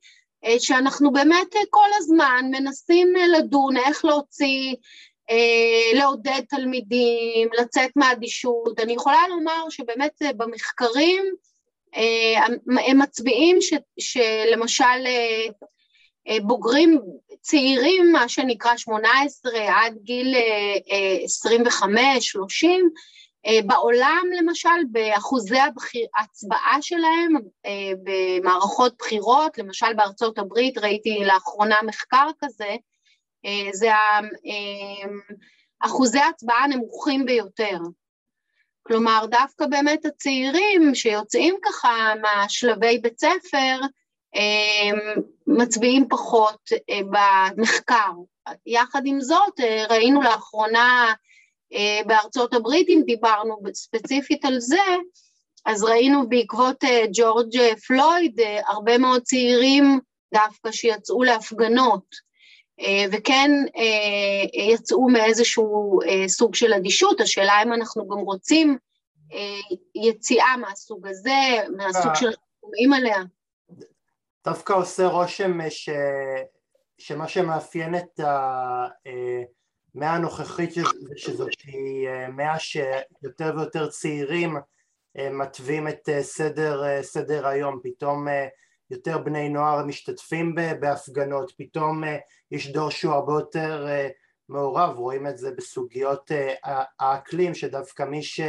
שאנחנו 0.59 1.11
באמת 1.11 1.55
כל 1.69 1.89
הזמן 1.97 2.45
מנסים 2.51 3.13
לדון 3.37 3.77
איך 3.77 4.05
להוציא 4.05 4.75
לעודד 5.93 6.41
תלמידים, 6.49 7.49
לצאת 7.59 7.89
מהאדישות. 7.95 8.79
אני 8.79 8.93
יכולה 8.93 9.27
לומר 9.29 9.69
שבאמת 9.69 10.21
אה, 10.21 10.33
במחקרים 10.33 11.23
אה, 11.95 12.45
הם 12.87 13.01
מצביעים 13.01 13.57
ש, 13.61 13.73
שלמשל 13.99 15.07
בוגרים 16.41 17.01
צעירים, 17.41 18.11
מה 18.11 18.29
שנקרא 18.29 18.77
18 18.77 19.51
עד 19.67 19.97
גיל 20.03 20.35
25-30, 21.45 22.67
בעולם 23.65 24.23
למשל 24.37 24.69
באחוזי 24.91 25.57
ההצבעה 26.15 26.77
שלהם 26.81 27.33
במערכות 28.03 28.93
בחירות, 28.99 29.57
למשל 29.57 29.93
בארצות 29.93 30.37
הברית 30.37 30.77
ראיתי 30.77 31.19
לאחרונה 31.25 31.75
מחקר 31.85 32.27
כזה, 32.39 32.65
אה, 32.65 32.75
זה 33.73 33.89
אה, 33.91 35.09
אחוזי 35.79 36.19
הצבעה 36.19 36.63
הנמוכים 36.63 37.25
ביותר. 37.25 37.77
כלומר, 38.83 39.25
דווקא 39.29 39.65
באמת 39.65 40.05
הצעירים 40.05 40.95
שיוצאים 40.95 41.55
ככה 41.65 42.13
מהשלבי 42.21 42.97
בית 42.97 43.19
ספר, 43.19 43.79
אה, 44.35 45.19
מצביעים 45.47 46.07
פחות 46.09 46.69
במחקר. 47.09 48.11
יחד 48.65 49.01
עם 49.05 49.21
זאת, 49.21 49.59
ראינו 49.89 50.21
לאחרונה 50.21 51.13
בארצות 52.05 52.53
הברית, 52.53 52.89
אם 52.89 53.01
דיברנו 53.05 53.57
ספציפית 53.73 54.45
על 54.45 54.59
זה, 54.59 54.95
אז 55.65 55.83
ראינו 55.83 56.29
בעקבות 56.29 56.83
ג'ורג' 57.13 57.75
פלויד 57.87 58.39
הרבה 58.67 58.97
מאוד 58.97 59.21
צעירים 59.21 59.99
דווקא 60.33 60.71
שיצאו 60.71 61.23
להפגנות 61.23 62.05
אה, 62.13 62.28
וכן 63.11 63.51
אה, 63.77 64.71
יצאו 64.73 65.09
מאיזשהו 65.09 65.99
אה, 66.01 66.27
סוג 66.27 66.55
של 66.55 66.73
אדישות, 66.73 67.21
השאלה 67.21 67.53
אם 67.63 67.73
אנחנו 67.73 68.07
גם 68.07 68.17
רוצים 68.17 68.77
יציאה 69.95 70.57
מהסוג 70.57 71.07
הזה, 71.07 71.39
מהסוג 71.77 72.15
של 72.15 72.29
שומעים 72.61 72.93
עליה. 72.93 73.17
דווקא 74.45 74.73
עושה 74.73 75.07
רושם 75.07 75.69
ש... 75.69 75.89
שמה 76.97 77.27
שמאפיין 77.27 77.95
את 77.95 78.19
המאה 78.19 80.13
הנוכחית 80.13 80.69
שזאת 81.15 81.49
היא 81.65 82.09
מאה 82.29 82.59
שיותר 82.59 83.53
ויותר 83.57 83.89
צעירים 83.89 84.57
מתווים 85.31 85.87
את 85.87 86.09
סדר, 86.21 87.01
סדר 87.01 87.47
היום, 87.47 87.79
פתאום 87.83 88.27
יותר 88.91 89.17
בני 89.17 89.49
נוער 89.49 89.85
משתתפים 89.85 90.55
בהפגנות, 90.79 91.51
פתאום 91.57 92.03
יש 92.51 92.71
דור 92.71 92.89
שהוא 92.89 93.13
הרבה 93.13 93.33
יותר 93.33 93.87
מעורב, 94.49 94.97
רואים 94.97 95.27
את 95.27 95.37
זה 95.37 95.51
בסוגיות 95.51 96.31
האקלים, 96.99 97.53
שדווקא 97.55 98.03
מי 98.03 98.23
ש... 98.23 98.39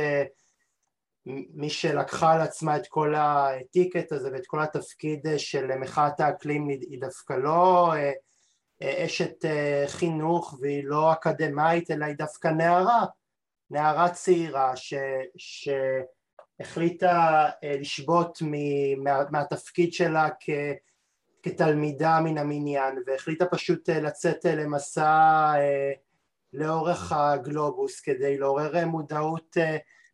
מי 1.26 1.70
שלקחה 1.70 2.32
על 2.32 2.40
עצמה 2.40 2.76
את 2.76 2.86
כל 2.86 3.14
הטיקט 3.16 4.12
הזה 4.12 4.30
ואת 4.32 4.46
כל 4.46 4.62
התפקיד 4.62 5.26
של 5.36 5.76
מחאת 5.76 6.20
האקלים 6.20 6.68
היא 6.68 7.00
דווקא 7.00 7.32
לא 7.32 7.92
אה, 7.94 8.12
אה, 8.82 9.04
אשת 9.04 9.44
אה, 9.44 9.84
חינוך 9.86 10.58
והיא 10.60 10.84
לא 10.84 11.12
אקדמאית 11.12 11.90
אלא 11.90 12.04
היא 12.04 12.14
דווקא 12.14 12.48
נערה, 12.48 13.04
נערה 13.70 14.08
צעירה 14.10 14.76
ש, 14.76 14.94
שהחליטה 16.60 17.48
לשבות 17.80 18.38
מה, 18.96 19.22
מהתפקיד 19.30 19.92
שלה 19.92 20.28
כ, 20.40 20.50
כתלמידה 21.42 22.20
מן 22.24 22.38
המניין 22.38 22.94
והחליטה 23.06 23.46
פשוט 23.46 23.88
לצאת 23.88 24.44
למסע 24.44 25.52
לאורך 26.52 27.12
הגלובוס 27.12 28.00
כדי 28.00 28.38
לעורר 28.38 28.86
מודעות 28.86 29.56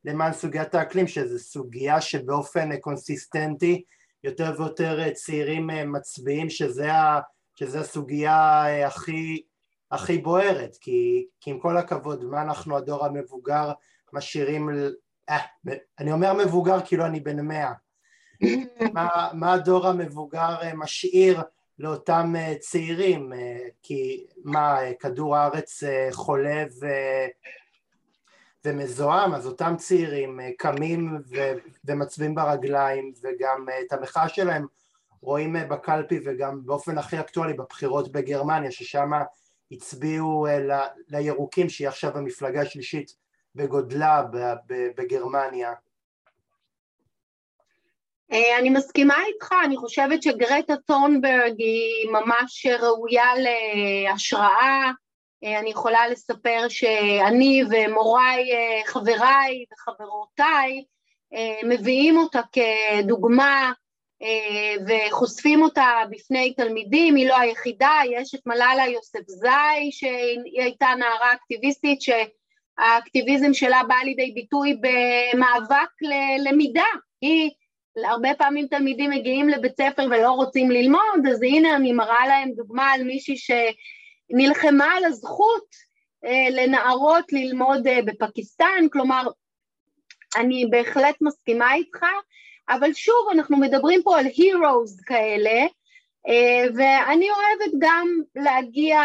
למען 0.05 0.33
סוגיית 0.33 0.75
האקלים 0.75 1.07
שזו 1.07 1.39
סוגיה 1.39 2.01
שבאופן 2.01 2.77
קונסיסטנטי 2.77 3.83
יותר 4.25 4.55
ויותר 4.59 5.13
צעירים 5.13 5.71
מצביעים 5.93 6.51
שזה, 6.51 6.93
ה, 6.93 7.21
שזה 7.55 7.81
הסוגיה 7.81 8.65
הכי, 8.87 9.43
הכי 9.91 10.19
בוערת 10.19 10.77
כי, 10.81 11.27
כי 11.41 11.51
עם 11.51 11.59
כל 11.59 11.77
הכבוד 11.77 12.25
מה 12.25 12.43
אנחנו 12.43 12.77
הדור 12.77 13.07
המבוגר 13.07 13.73
משאירים 14.13 14.71
אה, 14.71 14.89
אני 15.99 16.13
אומר 16.13 16.33
מבוגר 16.33 16.79
כאילו 16.85 17.07
אני 17.07 17.21
בן 17.21 17.41
מאה. 17.41 17.73
מה, 18.95 19.09
מה 19.33 19.53
הדור 19.53 19.87
המבוגר 19.87 20.57
משאיר 20.75 21.43
לאותם 21.79 22.35
צעירים? 22.61 23.33
כי 23.83 24.27
מה 24.45 24.79
כדור 25.01 25.37
הארץ 25.37 25.83
חולה 26.13 26.65
ו... 26.81 26.87
ומזוהם, 28.67 29.35
אז 29.35 29.47
אותם 29.47 29.75
צעירים 29.79 30.41
אה, 30.41 30.51
קמים 30.59 31.19
ו- 31.29 31.53
ומצביעים 31.85 32.35
ברגליים 32.35 33.13
וגם 33.23 33.67
אה, 33.69 33.81
את 33.81 33.93
המחאה 33.93 34.29
שלהם 34.29 34.67
רואים 35.21 35.57
אה, 35.57 35.65
בקלפי 35.65 36.21
וגם 36.25 36.67
באופן 36.67 36.99
הכי 36.99 37.21
אקטואלי 37.21 37.53
בבחירות 37.53 38.13
בגרמניה 38.13 38.71
ששם 38.71 39.11
הצביעו 39.73 40.47
ל- 40.47 40.87
לירוקים 41.09 41.69
שהיא 41.69 41.89
עכשיו 41.89 42.19
המפלגה 42.19 42.61
השלישית 42.61 43.15
בגודלה 43.57 44.23
בגרמניה. 44.97 45.73
אני 48.59 48.71
מסכימה 48.71 49.15
איתך, 49.27 49.55
אני 49.65 49.77
חושבת 49.77 50.23
שגרטה 50.23 50.75
טונברג 50.77 51.55
היא 51.59 52.11
ממש 52.11 52.67
ראויה 52.81 53.31
להשראה 53.37 54.91
אה, 55.45 55.59
אני 55.59 55.71
יכולה 55.71 56.09
לספר 56.09 56.67
שאני 56.69 57.63
ומוריי, 57.71 58.53
אה, 58.53 58.81
חבריי 58.87 59.65
וחברותיי 59.73 60.85
אה, 61.35 61.61
מביאים 61.69 62.17
אותה 62.17 62.41
כדוגמה 62.53 63.73
וחושפים 64.89 65.63
אותה 65.63 65.87
בפני 66.11 66.55
תלמידים, 66.55 67.15
היא 67.15 67.29
לא 67.29 67.39
היחידה, 67.39 68.01
יש 68.11 68.35
את 68.35 68.41
מלאלה 68.47 68.87
יוסף 68.87 69.21
זי 69.27 69.91
שהיא 69.91 70.63
הייתה 70.63 70.87
נערה 70.99 71.33
אקטיביסטית 71.33 72.01
שהאקטיביזם 72.81 73.55
שלה 73.55 73.83
בא 73.89 73.95
לידי 74.05 74.33
ביטוי 74.35 74.77
במאבק 74.81 75.91
ללמידה, 76.03 76.85
היא 77.21 77.51
הרבה 78.09 78.29
פעמים 78.39 78.67
תלמידים 78.67 79.11
מגיעים 79.11 79.49
לבית 79.49 79.77
ספר 79.77 80.07
ולא 80.11 80.31
רוצים 80.31 80.71
ללמוד, 80.71 81.27
אז 81.31 81.43
הנה 81.43 81.77
אני 81.77 81.93
מראה 81.93 82.27
להם 82.27 82.51
דוגמה 82.57 82.91
על 82.91 83.03
מישהי 83.03 83.37
ש... 83.37 83.51
נלחמה 84.31 84.85
על 84.85 85.05
הזכות 85.05 85.67
אה, 86.25 86.51
לנערות 86.51 87.33
ללמוד 87.33 87.87
אה, 87.87 88.03
בפקיסטן, 88.03 88.89
כלומר, 88.93 89.23
אני 90.37 90.67
בהחלט 90.71 91.17
מסכימה 91.21 91.75
איתך, 91.75 92.05
אבל 92.69 92.93
שוב, 92.93 93.29
אנחנו 93.33 93.57
מדברים 93.57 94.03
פה 94.03 94.19
על 94.19 94.27
heroes 94.27 95.05
כאלה, 95.07 95.67
אה, 96.29 96.65
ואני 96.75 97.29
אוהבת 97.31 97.75
גם 97.79 98.09
להגיע, 98.37 99.01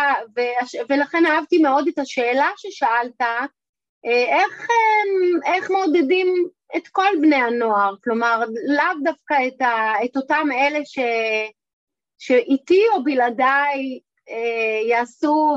ולכן 0.90 1.26
אהבתי 1.26 1.58
מאוד 1.58 1.88
את 1.88 2.00
השאלה 2.00 2.50
ששאלת, 2.58 3.22
איך, 4.04 4.68
איך 5.46 5.72
מעודדים 5.72 6.28
את 6.78 6.88
כל 6.88 7.10
בני 7.22 7.36
הנוער, 7.36 7.96
כלומר 8.04 8.44
לאו 8.68 9.04
דווקא 9.04 9.36
את, 9.48 9.62
ה, 9.62 9.94
את 10.06 10.18
אותם 10.18 10.48
אלה 10.54 10.80
ש, 10.86 11.00
שאיתי 12.20 12.82
או 12.94 13.04
בלעדיי 13.04 14.00
אה, 14.30 14.88
יעשו 14.90 15.56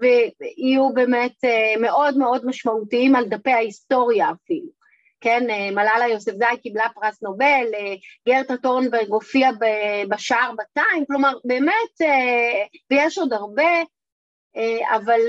ויהיו 0.00 0.92
באמת 0.94 1.44
אה, 1.44 1.80
מאוד 1.80 2.18
מאוד 2.18 2.46
משמעותיים 2.46 3.16
על 3.16 3.24
דפי 3.24 3.50
ההיסטוריה 3.50 4.30
אפילו. 4.30 4.76
כן, 5.20 5.50
אה, 5.50 5.70
מלאלה 5.70 6.08
יוספזאי 6.08 6.58
קיבלה 6.62 6.86
פרס 6.94 7.22
נובל, 7.22 7.66
גרטה 8.28 8.56
טורנברג 8.56 9.08
הופיעה 9.08 9.50
בשער 10.08 10.52
בטיים, 10.52 11.04
כלומר 11.06 11.32
באמת, 11.44 12.10
ויש 12.90 13.18
עוד 13.18 13.32
הרבה, 13.32 13.82
אבל 14.96 15.20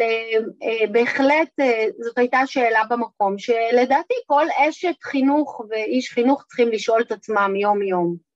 בהחלט 0.91 1.49
זאת 1.99 2.17
הייתה 2.17 2.39
שאלה 2.45 2.81
במקום, 2.89 3.37
שלדעתי 3.37 4.13
כל 4.27 4.45
אשת 4.69 5.03
חינוך 5.03 5.61
ואיש 5.69 6.11
חינוך 6.11 6.43
צריכים 6.43 6.67
לשאול 6.67 7.01
את 7.01 7.11
עצמם 7.11 7.55
יום 7.55 7.81
יום. 7.81 8.27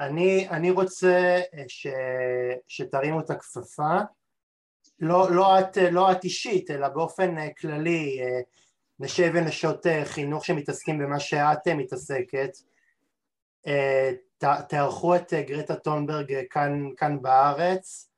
אני, 0.00 0.48
אני 0.48 0.70
רוצה 0.70 1.40
אה, 1.54 1.64
ש, 1.68 1.86
שתרימו 2.68 3.20
את 3.20 3.30
הכפפה, 3.30 3.98
לא, 5.00 5.30
לא, 5.30 5.60
את, 5.60 5.76
לא 5.90 6.12
את 6.12 6.24
אישית, 6.24 6.70
אלא 6.70 6.88
באופן 6.88 7.38
אה, 7.38 7.48
כללי, 7.60 8.20
אה, 8.22 8.40
נשי 9.00 9.24
ונשות 9.34 9.86
חינוך 10.04 10.44
שמתעסקים 10.44 10.98
במה 10.98 11.20
שאת 11.20 11.68
מתעסקת, 11.68 12.50
תערכו 14.68 15.16
את 15.16 15.32
גרטה 15.46 15.76
טונברג 15.76 16.34
כאן, 16.50 16.88
כאן 16.96 17.22
בארץ, 17.22 18.10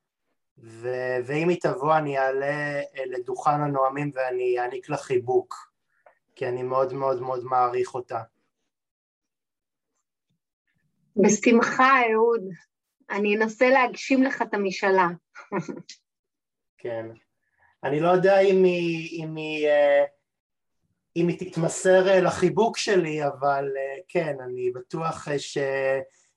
ו, 0.63 0.89
ואם 1.25 1.49
היא 1.49 1.57
תבוא 1.61 1.97
אני 1.97 2.17
אעלה 2.17 2.81
לדוכן 3.05 3.51
הנואמים 3.51 4.11
ואני 4.13 4.59
אעניק 4.59 4.89
לה 4.89 4.97
חיבוק, 4.97 5.55
כי 6.35 6.47
אני 6.47 6.63
מאוד 6.63 6.93
מאוד 6.93 7.21
מאוד 7.21 7.43
מעריך 7.43 7.95
אותה. 7.95 8.21
בשמחה, 11.15 12.01
אהוד. 12.11 12.41
אני 13.09 13.37
אנסה 13.37 13.69
להגשים 13.69 14.23
לך 14.23 14.41
את 14.41 14.53
המשאלה. 14.53 15.07
כן. 16.77 17.05
אני 17.83 17.99
לא 17.99 18.09
יודע 18.09 18.39
אם 18.39 18.63
היא, 18.63 19.23
אם 19.23 19.35
היא, 19.35 19.67
אה, 19.67 20.03
אם 21.15 21.27
היא 21.27 21.51
תתמסר 21.51 22.07
אה, 22.07 22.21
לחיבוק 22.21 22.77
שלי, 22.77 23.25
אבל 23.25 23.65
אה, 23.77 24.01
כן, 24.07 24.35
אני 24.43 24.71
בטוח 24.71 25.27
ש, 25.37 25.57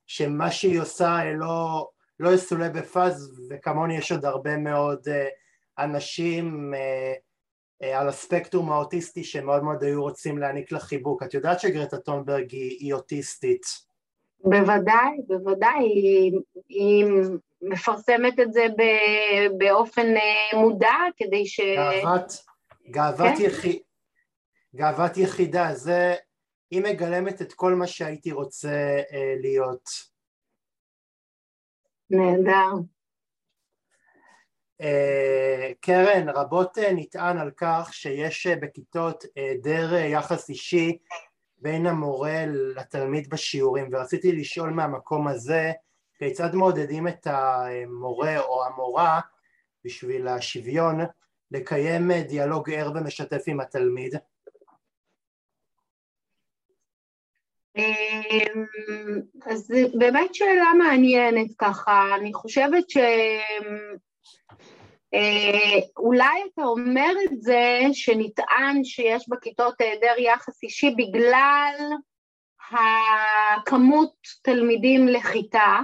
שמה 0.06 0.50
שהיא 0.50 0.80
עושה 0.80 1.18
לא, 1.34 1.88
לא 2.20 2.34
יסולא 2.34 2.68
בפז, 2.68 3.46
וכמוני 3.50 3.96
יש 3.96 4.12
עוד 4.12 4.24
הרבה 4.24 4.56
מאוד 4.56 5.08
אנשים 5.78 6.72
על 7.80 8.08
הספקטרום 8.08 8.72
האוטיסטי 8.72 9.24
שמאוד 9.24 9.62
מאוד 9.62 9.82
היו 9.82 10.02
רוצים 10.02 10.38
להעניק 10.38 10.72
לה 10.72 10.78
חיבוק. 10.78 11.22
את 11.22 11.34
יודעת 11.34 11.60
שגרטה 11.60 11.96
טונברג 11.98 12.50
היא, 12.50 12.76
היא 12.80 12.94
אוטיסטית. 12.94 13.62
בוודאי, 14.44 15.18
בוודאי, 15.26 15.78
היא, 15.78 16.32
היא 16.68 17.06
מפרסמת 17.62 18.40
את 18.40 18.52
זה 18.52 18.66
באופן 19.58 20.16
אה, 20.16 20.58
מודע 20.60 20.96
כדי 21.16 21.46
ש... 21.46 21.60
גאוות, 21.76 22.32
גאוות, 22.90 23.38
כן? 23.38 23.44
יחי, 23.44 23.78
גאוות 24.76 25.16
יחידה, 25.16 25.74
זה, 25.74 26.14
היא 26.70 26.82
מגלמת 26.82 27.42
את 27.42 27.52
כל 27.52 27.74
מה 27.74 27.86
שהייתי 27.86 28.32
רוצה 28.32 29.02
אה, 29.12 29.34
להיות. 29.40 30.11
נהדר. 32.12 32.72
אה, 34.80 35.72
קרן, 35.80 36.28
רבות 36.28 36.78
אה, 36.78 36.92
נטען 36.92 37.38
על 37.38 37.50
כך 37.56 37.90
שיש 37.92 38.46
אה, 38.46 38.56
בכיתות 38.56 39.24
היעדר 39.36 39.94
יחס 39.94 40.48
אישי 40.48 40.98
בין 41.58 41.86
המורה 41.86 42.44
לתלמיד 42.46 43.30
בשיעורים 43.30 43.88
ורציתי 43.92 44.32
לשאול 44.32 44.70
מהמקום 44.70 45.28
הזה 45.28 45.72
כיצד 46.18 46.54
מעודדים 46.54 47.08
את 47.08 47.26
המורה 47.26 48.40
או 48.40 48.64
המורה 48.64 49.20
בשביל 49.84 50.28
השוויון 50.28 51.00
לקיים 51.50 52.12
דיאלוג 52.12 52.70
ער 52.70 52.92
ומשתף 52.94 53.42
עם 53.46 53.60
התלמיד? 53.60 54.14
אז 59.46 59.70
באמת 59.94 60.34
שאלה 60.34 60.72
מעניינת 60.78 61.50
ככה, 61.58 62.14
אני 62.14 62.32
חושבת 62.32 62.90
ש... 62.90 62.96
אולי 65.96 66.42
אתה 66.54 66.62
אומר 66.62 67.12
את 67.24 67.40
זה 67.40 67.80
שנטען 67.92 68.84
שיש 68.84 69.28
בכיתות 69.28 69.80
היעדר 69.80 70.14
יחס 70.18 70.62
אישי 70.62 70.90
בגלל 70.90 71.74
הכמות 72.70 74.14
תלמידים 74.42 75.08
לכיתה. 75.08 75.78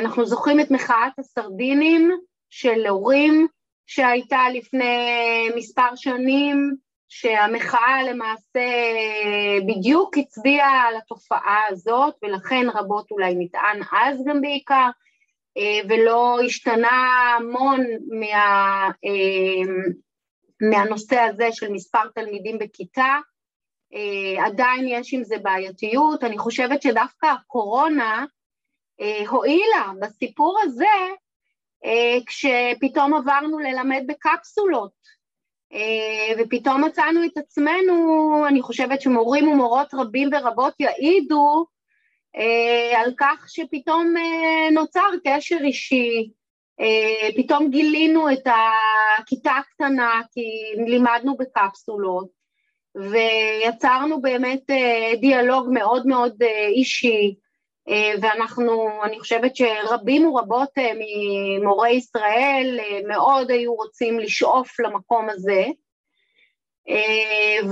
אנחנו 0.00 0.26
זוכרים 0.26 0.60
את 0.60 0.70
מחאת 0.70 1.18
הסרדינים 1.18 2.10
של 2.50 2.86
הורים 2.86 3.46
שהייתה 3.86 4.40
לפני 4.54 5.48
מספר 5.56 5.96
שנים, 5.96 6.76
שהמחאה 7.08 8.02
למעשה 8.02 8.68
בדיוק 9.68 10.18
הצביעה 10.18 10.82
על 10.88 10.96
התופעה 10.96 11.62
הזאת, 11.68 12.14
ולכן 12.22 12.66
רבות 12.74 13.10
אולי 13.10 13.34
נטען 13.38 13.80
אז 13.92 14.24
גם 14.26 14.40
בעיקר, 14.40 14.90
ולא 15.88 16.38
השתנה 16.46 17.36
המון 17.38 17.80
מה, 18.20 18.88
מהנושא 20.70 21.20
הזה 21.20 21.48
של 21.52 21.72
מספר 21.72 22.08
תלמידים 22.14 22.58
בכיתה. 22.58 23.18
עדיין 24.44 24.88
יש 24.88 25.14
עם 25.14 25.24
זה 25.24 25.38
בעייתיות, 25.38 26.24
אני 26.24 26.38
חושבת 26.38 26.82
שדווקא 26.82 27.26
הקורונה 27.26 28.24
הועילה 29.28 29.92
בסיפור 30.00 30.58
הזה 30.62 31.14
אה, 31.84 32.18
כשפתאום 32.26 33.14
עברנו 33.14 33.58
ללמד 33.58 34.02
בקפסולות, 34.06 34.92
אה, 34.92 35.15
ופתאום 36.38 36.84
מצאנו 36.84 37.24
את 37.24 37.38
עצמנו, 37.38 38.44
אני 38.48 38.62
חושבת 38.62 39.00
שמורים 39.00 39.48
ומורות 39.48 39.94
רבים 39.94 40.30
ורבות 40.32 40.74
יעידו 40.80 41.66
אה, 42.36 43.00
על 43.00 43.12
כך 43.18 43.44
שפתאום 43.48 44.14
נוצר 44.72 45.08
קשר 45.24 45.58
אישי, 45.64 46.30
פתאום 47.36 47.70
גילינו 47.70 48.32
את 48.32 48.46
הכיתה 49.18 49.52
הקטנה 49.52 50.20
כי 50.32 50.42
לימדנו 50.86 51.36
בקפסולות, 51.36 52.28
ויצרנו 52.94 54.20
באמת 54.20 54.70
דיאלוג 55.20 55.68
מאוד 55.72 56.06
מאוד 56.06 56.42
אישי, 56.68 57.34
אה, 57.34 57.45
ואנחנו, 58.22 59.02
אני 59.04 59.20
חושבת 59.20 59.56
שרבים 59.56 60.28
ורבות 60.28 60.68
אה, 60.78 60.92
ממורי 60.94 61.90
ישראל 61.90 62.78
אה, 62.80 63.00
מאוד 63.08 63.50
היו 63.50 63.74
רוצים 63.74 64.18
לשאוף 64.18 64.80
למקום 64.80 65.28
הזה, 65.28 65.64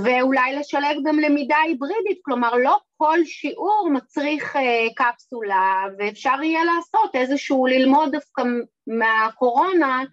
ואולי 0.03 0.55
לשלב 0.55 0.97
גם 1.03 1.19
למידה 1.19 1.57
היברידית, 1.57 2.19
כלומר 2.21 2.55
לא 2.55 2.77
כל 2.97 3.19
שיעור 3.25 3.89
מצריך 3.93 4.57
קפסולה, 4.95 5.83
ואפשר 5.97 6.43
יהיה 6.43 6.63
לעשות 6.63 7.15
איזשהו, 7.15 7.65
ללמוד 7.65 8.11
דווקא 8.11 8.43
מהקורונה 8.87 10.03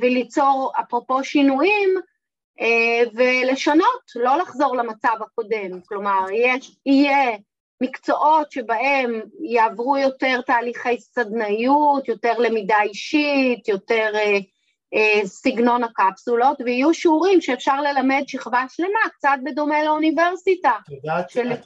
וליצור 0.00 0.72
אפרופו 0.80 1.24
שינויים, 1.24 1.88
ולשנות, 3.14 4.02
לא 4.16 4.36
לחזור 4.36 4.76
למצב 4.76 5.16
הקודם, 5.20 5.80
כלומר 5.88 6.24
יש, 6.32 6.76
יהיה 6.86 7.36
מקצועות 7.80 8.52
שבהם 8.52 9.20
יעברו 9.40 9.98
יותר 9.98 10.40
תהליכי 10.46 11.00
סדנאיות, 11.00 12.08
יותר 12.08 12.38
למידה 12.38 12.82
אישית, 12.82 13.68
יותר 13.68 14.12
אה, 14.14 14.38
אה, 14.94 15.26
סגנון 15.26 15.84
הקפסולות, 15.84 16.60
ויהיו 16.64 16.94
שיעורים 16.94 17.40
שאפשר 17.40 17.80
ללמד 17.80 18.22
שכבה 18.26 18.64
שלמה, 18.68 19.08
קצת 19.12 19.38
בדומה 19.44 19.84
לאוניברסיטה. 19.84 20.72
את 20.86 20.92
יודעת, 20.92 21.30
של... 21.30 21.52
את, 21.52 21.60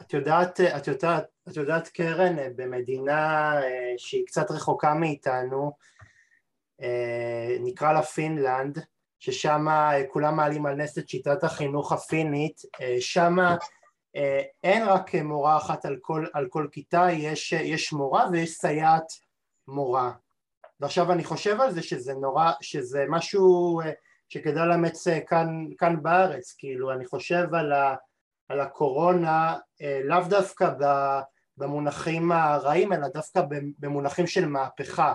את, 0.00 0.12
יודעת, 0.12 0.60
את, 0.60 0.86
יודעת, 0.86 1.24
את 1.48 1.56
יודעת, 1.56 1.88
קרן, 1.88 2.36
במדינה 2.56 3.52
אה, 3.62 3.94
שהיא 3.96 4.26
קצת 4.26 4.50
רחוקה 4.50 4.94
מאיתנו, 4.94 5.72
אה, 6.82 7.56
נקרא 7.60 7.92
לה 7.92 8.02
פינלנד, 8.02 8.78
ששם 9.24 9.68
אה, 9.68 10.04
כולם 10.08 10.36
מעלים 10.36 10.66
על 10.66 10.74
נס 10.74 10.98
את 10.98 11.08
שיטת 11.08 11.44
החינוך 11.44 11.92
הפינית, 11.92 12.62
אה, 12.80 12.96
שם 13.00 13.40
אה, 13.40 13.56
אין 14.64 14.82
רק 14.88 15.14
מורה 15.14 15.56
אחת 15.56 15.84
על 15.84 15.96
כל, 16.00 16.26
על 16.32 16.48
כל 16.48 16.68
כיתה, 16.72 17.06
יש, 17.12 17.52
יש 17.52 17.92
מורה 17.92 18.26
ויש 18.32 18.54
סייעת 18.54 19.06
מורה. 19.68 20.12
ועכשיו 20.80 21.12
אני 21.12 21.24
חושב 21.24 21.60
על 21.60 21.72
זה 21.72 21.82
שזה 21.82 22.14
נורא, 22.14 22.52
שזה 22.60 23.04
משהו 23.08 23.80
אה, 23.80 23.90
שכדאי 24.28 24.68
לאמץ 24.68 25.08
אה, 25.08 25.20
כאן, 25.20 25.66
כאן 25.78 26.02
בארץ, 26.02 26.54
כאילו 26.58 26.92
אני 26.92 27.06
חושב 27.06 27.54
על, 27.54 27.72
ה, 27.72 27.94
על 28.48 28.60
הקורונה 28.60 29.56
לאו 30.04 30.20
דווקא 30.28 30.72
במונחים 31.56 32.32
הרעים 32.32 32.92
אלא 32.92 33.08
דווקא 33.08 33.42
במונחים 33.78 34.26
של 34.26 34.46
מהפכה 34.46 35.14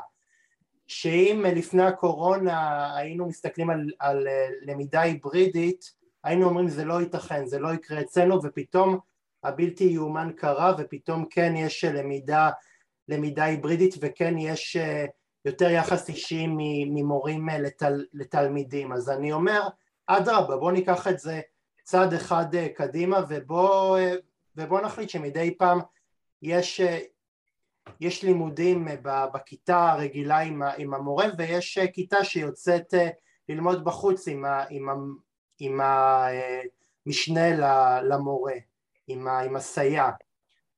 שאם 0.87 1.45
לפני 1.55 1.83
הקורונה 1.83 2.95
היינו 2.95 3.27
מסתכלים 3.27 3.69
על, 3.69 3.89
על 3.99 4.27
למידה 4.61 5.01
היברידית 5.01 5.91
היינו 6.23 6.45
אומרים 6.45 6.67
זה 6.67 6.85
לא 6.85 7.01
ייתכן, 7.01 7.45
זה 7.45 7.59
לא 7.59 7.73
יקרה 7.73 8.01
אצלנו 8.01 8.43
ופתאום 8.43 8.99
הבלתי 9.43 9.83
יאומן 9.83 10.31
קרה 10.35 10.73
ופתאום 10.77 11.25
כן 11.29 11.53
יש 11.55 11.83
למידה, 11.83 12.49
למידה 13.07 13.43
היברידית 13.43 13.95
וכן 14.01 14.37
יש 14.37 14.75
אה, 14.75 15.05
יותר 15.45 15.69
יחס 15.69 16.09
אישי 16.09 16.47
ממורים 16.89 17.49
אה, 17.49 17.59
לתל, 17.59 18.05
לתלמידים. 18.13 18.91
אז 18.91 19.09
אני 19.09 19.31
אומר 19.31 19.61
אדרבה 20.07 20.57
בוא 20.57 20.71
ניקח 20.71 21.07
את 21.07 21.19
זה 21.19 21.41
צעד 21.83 22.13
אחד 22.13 22.55
אה, 22.55 22.69
קדימה 22.69 23.19
ובוא, 23.29 23.99
ובוא 24.55 24.81
נחליט 24.81 25.09
שמדי 25.09 25.57
פעם 25.57 25.79
יש, 26.41 26.81
יש 27.99 28.23
לימודים 28.23 28.87
בכיתה 29.33 29.91
הרגילה 29.91 30.39
עם, 30.39 30.61
עם 30.77 30.93
המורה 30.93 31.25
ויש 31.37 31.79
כיתה 31.93 32.23
שיוצאת 32.23 32.93
ללמוד 33.49 33.83
בחוץ 33.83 34.27
עם, 34.27 34.45
עם, 34.69 35.15
עם 35.59 35.79
המשנה 37.05 37.49
למורה, 38.01 38.53
עם, 39.07 39.27
ה, 39.27 39.39
עם 39.39 39.55
הסייע. 39.55 40.09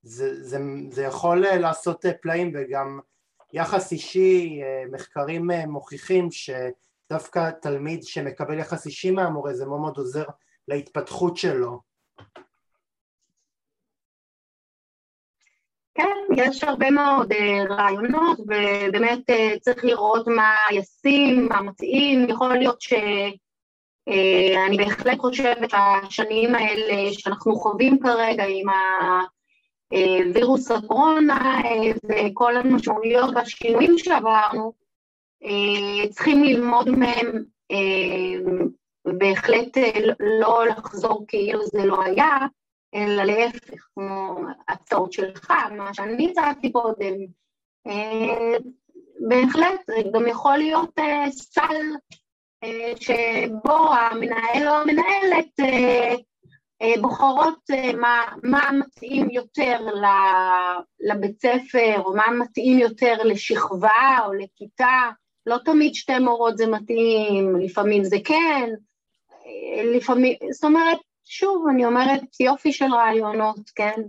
זה, 0.03 0.43
זה, 0.43 0.59
זה 0.89 1.03
יכול 1.03 1.39
לעשות 1.39 2.05
פלאים 2.21 2.51
וגם 2.53 2.99
יחס 3.53 3.91
אישי, 3.91 4.61
מחקרים 4.91 5.51
מוכיחים 5.67 6.27
שדווקא 6.31 7.49
תלמיד 7.61 8.03
שמקבל 8.03 8.59
יחס 8.59 8.85
אישי 8.85 9.11
מהמורה 9.11 9.53
זה 9.53 9.65
מאוד 9.65 9.79
מאוד 9.79 9.97
עוזר 9.97 10.25
להתפתחות 10.67 11.37
שלו. 11.37 11.79
כן, 15.95 16.17
יש 16.35 16.63
הרבה 16.63 16.91
מאוד 16.91 17.33
רעיונות 17.69 18.39
ובאמת 18.39 19.19
צריך 19.61 19.85
לראות 19.85 20.27
מה 20.27 20.55
ישים, 20.71 21.47
מה 21.49 21.61
מתאים, 21.61 22.29
יכול 22.29 22.57
להיות 22.57 22.81
ש... 22.81 22.93
אה, 24.07 24.65
אני 24.65 24.77
בהחלט 24.77 25.19
חושבת 25.19 25.69
שהשנים 25.69 26.55
האלה 26.55 27.13
שאנחנו 27.13 27.55
חווים 27.55 27.99
כרגע 27.99 28.43
עם 28.47 28.67
הווירוס 30.27 30.71
הקורונה 30.71 31.61
אה, 31.65 31.91
וכל 32.03 32.57
המשמעויות 32.57 33.29
והשינויים 33.35 33.97
שעברנו, 33.97 34.73
אה, 35.43 36.09
צריכים 36.09 36.43
ללמוד 36.43 36.89
מהם 36.89 37.43
בהחלט 39.05 39.77
לא 40.19 40.67
לחזור 40.67 41.25
כאילו 41.27 41.65
זה 41.65 41.85
לא 41.85 42.03
היה, 42.03 42.37
אלא 42.95 43.23
להפך, 43.23 43.87
כמו 43.95 44.35
הצעות 44.67 45.13
שלך, 45.13 45.51
מה 45.77 45.93
שאני 45.93 46.31
הצעתי 46.31 46.71
קודם. 46.71 47.13
בהחלט, 49.29 49.89
גם 50.13 50.27
יכול 50.27 50.57
להיות 50.57 50.99
סל 51.29 51.75
שבו 52.95 53.93
המנהל 53.93 54.67
או 54.67 54.73
המנהלת 54.73 55.59
אה, 55.59 56.15
אה, 56.81 57.01
בוחרות 57.01 57.59
אה, 57.73 57.93
מה, 57.93 58.25
מה 58.43 58.69
מתאים 58.79 59.29
יותר 59.29 59.79
לבית 60.99 61.41
ספר, 61.41 62.01
או 62.05 62.15
מה 62.15 62.25
מתאים 62.39 62.79
יותר 62.79 63.23
לשכבה 63.23 64.17
או 64.25 64.33
לכיתה. 64.33 65.09
לא 65.45 65.57
תמיד 65.65 65.95
שתי 65.95 66.19
מורות 66.19 66.57
זה 66.57 66.67
מתאים, 66.67 67.55
לפעמים 67.59 68.03
זה 68.03 68.17
כן, 68.25 68.69
לפעמים, 69.95 70.37
זאת 70.51 70.63
אומרת, 70.63 70.97
שוב, 71.23 71.65
אני 71.69 71.85
אומרת, 71.85 72.39
יופי 72.39 72.73
של 72.73 72.93
רעיונות, 72.93 73.69
כן. 73.75 74.01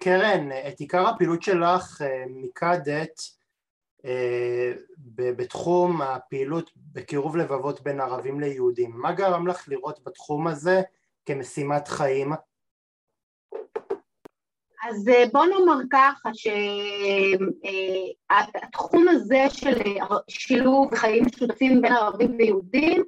קרן, 0.00 0.48
את 0.68 0.80
עיקר 0.80 1.08
הפעילות 1.08 1.42
שלך 1.42 2.00
מיקדת 2.28 3.20
אה, 3.20 3.41
בתחום 5.14 6.02
הפעילות 6.02 6.70
בקירוב 6.92 7.36
לבבות 7.36 7.80
בין 7.80 8.00
ערבים 8.00 8.40
ליהודים. 8.40 8.90
מה 8.94 9.12
גרם 9.12 9.46
לך 9.46 9.68
לראות 9.68 10.00
בתחום 10.04 10.46
הזה 10.46 10.82
כמשימת 11.26 11.88
חיים? 11.88 12.32
אז 14.88 15.08
אה, 15.08 15.24
בוא 15.32 15.46
נאמר 15.46 15.78
ככה 15.90 16.30
שהתחום 18.32 19.08
אה, 19.08 19.12
הזה 19.14 19.44
של 19.50 19.82
שילוב 20.28 20.92
וחיים 20.92 21.24
משותפים 21.24 21.82
בין 21.82 21.92
ערבים 21.92 22.36
ויהודים 22.38 23.04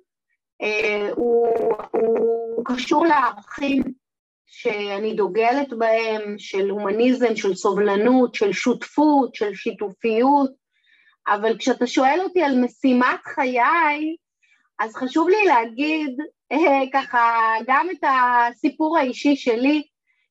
הוא, 1.17 1.49
הוא 1.91 2.65
קשור 2.65 3.07
לערכים 3.07 3.83
שאני 4.47 5.15
דוגלת 5.15 5.73
בהם, 5.79 6.35
של 6.39 6.71
הומניזם, 6.71 7.37
של 7.37 7.55
סובלנות, 7.55 8.35
של 8.35 8.53
שותפות, 8.53 9.35
של 9.35 9.55
שיתופיות, 9.55 10.64
אבל 11.29 11.59
כשאתה 11.59 11.87
שואל 11.87 12.21
אותי 12.23 12.43
על 12.43 12.61
משימת 12.61 13.21
חיי, 13.25 14.17
אז 14.79 14.95
חשוב 14.95 15.29
לי 15.29 15.45
להגיד 15.47 16.17
אה, 16.53 16.83
ככה 16.93 17.55
גם 17.67 17.87
את 17.91 18.05
הסיפור 18.05 18.99
האישי 18.99 19.37
שלי, 19.37 19.83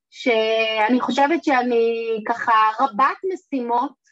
שאני 0.10 1.02
חושבת 1.02 1.44
שאני 1.44 2.18
ככה 2.28 2.54
רבת 2.80 3.18
משימות, 3.34 4.04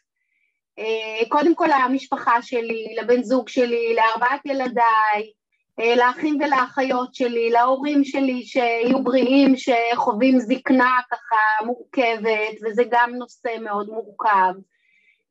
אה, 0.79 1.29
קודם 1.29 1.55
כל 1.55 1.67
למשפחה 1.85 2.41
שלי, 2.41 2.95
לבן 3.01 3.23
זוג 3.23 3.49
שלי, 3.49 3.95
לארבעת 3.95 4.45
ילדיי, 4.45 5.31
אה, 5.79 5.95
לאחים 5.95 6.37
ולאחיות 6.41 7.15
שלי, 7.15 7.49
להורים 7.49 8.03
שלי 8.03 8.43
שיהיו 8.45 9.03
בריאים, 9.03 9.53
שחווים 9.57 10.39
זקנה 10.39 10.99
ככה 11.11 11.65
מורכבת, 11.65 12.55
וזה 12.63 12.83
גם 12.91 13.15
נושא 13.15 13.49
מאוד 13.61 13.89
מורכב. 13.89 14.53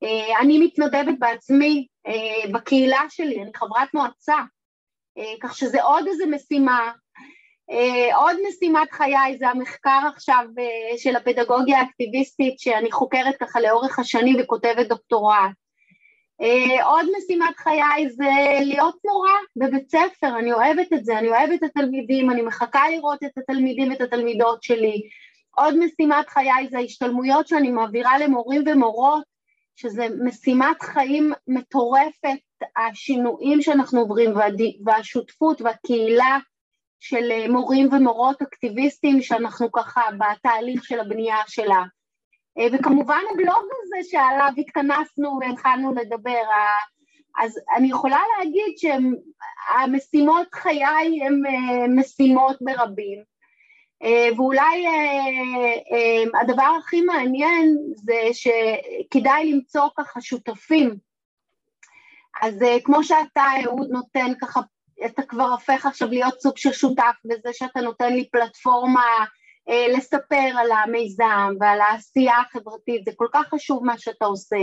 אה, 0.02 0.40
אני 0.40 0.58
מתנדבת 0.58 1.18
בעצמי 1.18 1.86
בקהילה 2.52 3.00
שלי, 3.08 3.42
אני 3.42 3.50
חברת 3.54 3.94
מועצה, 3.94 4.36
כך 5.40 5.56
שזה 5.56 5.82
עוד 5.82 6.06
איזה 6.06 6.26
משימה 6.26 6.92
אה, 7.70 8.16
עוד 8.16 8.36
משימת 8.48 8.92
חיי 8.92 9.36
זה 9.38 9.48
המחקר 9.48 10.00
עכשיו 10.14 10.44
אה, 10.58 10.98
של 10.98 11.16
הפדגוגיה 11.16 11.78
האקטיביסטית 11.78 12.58
שאני 12.58 12.92
חוקרת 12.92 13.36
ככה 13.40 13.60
לאורך 13.60 13.98
השנים 13.98 14.36
וכותבת 14.40 14.88
דוקטורט. 14.88 15.50
אה, 16.40 16.84
עוד 16.86 17.06
משימת 17.18 17.56
חיי 17.56 18.10
זה 18.10 18.30
להיות 18.60 18.96
מורה 19.04 19.38
בבית 19.56 19.90
ספר, 19.90 20.38
אני 20.38 20.52
אוהבת 20.52 20.92
את 20.92 21.04
זה, 21.04 21.18
אני 21.18 21.28
אוהבת 21.28 21.64
את 21.64 21.70
התלמידים, 21.76 22.30
אני 22.30 22.42
מחכה 22.42 22.88
לראות 22.90 23.18
את 23.24 23.38
התלמידים 23.38 23.90
ואת 23.90 24.00
התלמידות 24.00 24.62
שלי. 24.62 25.02
עוד 25.56 25.78
משימת 25.78 26.28
חיי 26.28 26.68
זה 26.70 26.78
ההשתלמויות 26.78 27.48
שאני 27.48 27.70
מעבירה 27.70 28.18
למורים 28.18 28.62
ומורות, 28.66 29.24
שזה 29.80 30.06
משימת 30.24 30.82
חיים 30.82 31.32
מטורפת, 31.48 32.38
השינויים 32.76 33.62
שאנחנו 33.62 34.00
עוברים 34.00 34.30
והשותפות 34.84 35.60
והקהילה 35.60 36.38
של 37.00 37.30
אה, 37.30 37.48
מורים 37.48 37.88
ומורות 37.92 38.42
אקטיביסטים 38.42 39.22
שאנחנו 39.22 39.72
ככה 39.72 40.00
בתהליך 40.18 40.84
של 40.84 41.00
הבנייה 41.00 41.36
שלה. 41.46 41.82
אה, 42.58 42.66
וכמובן 42.72 43.20
הבלוג 43.32 43.64
הזה 43.82 44.10
שעליו 44.10 44.50
התכנסנו 44.58 45.38
והתחלנו 45.40 45.94
לדבר, 45.94 46.42
אז 47.38 47.60
אני 47.76 47.90
יכולה 47.90 48.20
להגיד 48.38 48.74
שהמשימות 48.76 50.54
חיי 50.54 51.24
הן 51.26 51.42
אה, 51.46 51.88
משימות 51.88 52.56
ברבים, 52.60 53.22
ואולי 54.36 54.86
הדבר 56.40 56.76
הכי 56.78 57.00
מעניין 57.00 57.76
זה 57.94 58.20
שכדאי 58.32 59.52
למצוא 59.52 59.88
ככה 59.96 60.20
שותפים. 60.20 60.96
אז 62.42 62.54
כמו 62.84 63.04
שאתה, 63.04 63.44
אהוד, 63.64 63.88
נותן 63.90 64.32
ככה 64.40 64.60
אתה 65.06 65.22
כבר 65.22 65.44
הופך 65.44 65.86
עכשיו 65.86 66.08
להיות 66.08 66.40
סוג 66.40 66.56
של 66.56 66.72
שותף 66.72 67.14
בזה 67.24 67.48
שאתה 67.52 67.80
נותן 67.80 68.12
לי 68.12 68.28
פלטפורמה 68.30 69.24
אה, 69.68 69.86
לספר 69.88 70.50
על 70.58 70.72
המיזם 70.72 71.54
ועל 71.60 71.80
העשייה 71.80 72.34
החברתית, 72.40 73.04
זה 73.04 73.10
כל 73.16 73.26
כך 73.32 73.46
חשוב 73.54 73.84
מה 73.84 73.98
שאתה 73.98 74.24
עושה, 74.24 74.56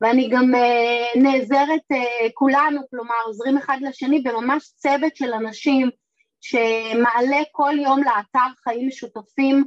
ואני 0.00 0.28
גם 0.28 0.54
אה, 0.54 1.20
נעזרת 1.22 1.92
אה, 1.92 2.28
כולנו, 2.34 2.80
כלומר 2.90 3.14
עוזרים 3.26 3.56
אחד 3.56 3.78
לשני 3.80 4.20
בממש 4.20 4.72
צוות 4.76 5.16
של 5.16 5.32
אנשים 5.32 5.90
שמעלה 6.40 7.42
כל 7.52 7.74
יום 7.78 8.02
לאתר 8.02 8.48
חיים 8.64 8.88
משותפים 8.88 9.64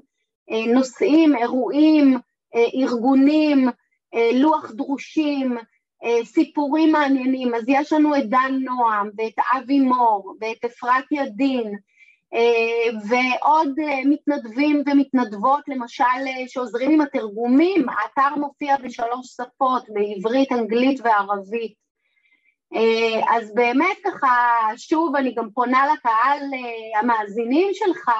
אה, 0.52 0.74
נושאים, 0.74 1.36
אירועים, 1.36 2.18
אה, 2.56 2.66
ארגונים, 2.74 3.70
אה, 4.14 4.30
לוח 4.34 4.72
דרושים, 4.72 5.58
סיפורים 6.24 6.92
מעניינים, 6.92 7.56
אז 7.56 7.64
יש 7.68 7.94
לנו 7.94 8.16
את 8.16 8.30
דן 8.30 8.60
נועם 8.60 9.10
ואת 9.18 9.34
אבי 9.54 9.80
מור 9.80 10.36
ואת 10.42 10.66
אפרת 10.66 11.04
ידין 11.12 11.74
ועוד 13.10 13.70
מתנדבים 14.06 14.84
ומתנדבות 14.86 15.64
למשל 15.68 16.04
שעוזרים 16.48 16.92
עם 16.92 17.02
התרגומים, 17.02 17.86
האתר 17.90 18.36
מופיע 18.36 18.78
בשלוש 18.78 19.28
שפות, 19.28 19.84
בעברית, 19.90 20.52
אנגלית 20.52 21.00
וערבית. 21.04 21.83
אז 23.30 23.54
באמת 23.54 23.98
ככה, 24.06 24.68
שוב 24.78 25.16
אני 25.16 25.36
גם 25.36 25.50
פונה 25.54 25.94
לקהל 25.94 26.42
המאזינים 27.00 27.70
שלך, 27.74 28.12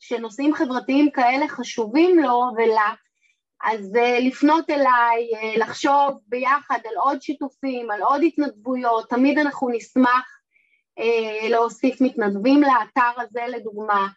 שנושאים 0.00 0.54
חברתיים 0.54 1.10
כאלה 1.10 1.48
חשובים 1.48 2.18
לו 2.18 2.42
ולה, 2.56 2.94
אז 3.62 3.96
אה, 3.96 4.20
לפנות 4.20 4.70
אליי, 4.70 5.30
אה, 5.34 5.56
לחשוב 5.56 6.20
ביחד 6.26 6.78
על 6.84 6.96
עוד 6.96 7.22
שיתופים, 7.22 7.90
על 7.90 8.02
עוד 8.02 8.22
התנדבויות, 8.22 9.10
תמיד 9.10 9.38
אנחנו 9.38 9.68
נשמח 9.68 10.40
אה, 10.98 11.48
להוסיף 11.48 12.00
מתנדבים 12.00 12.62
לאתר 12.62 13.20
הזה 13.20 13.40
לדוגמה. 13.48 14.08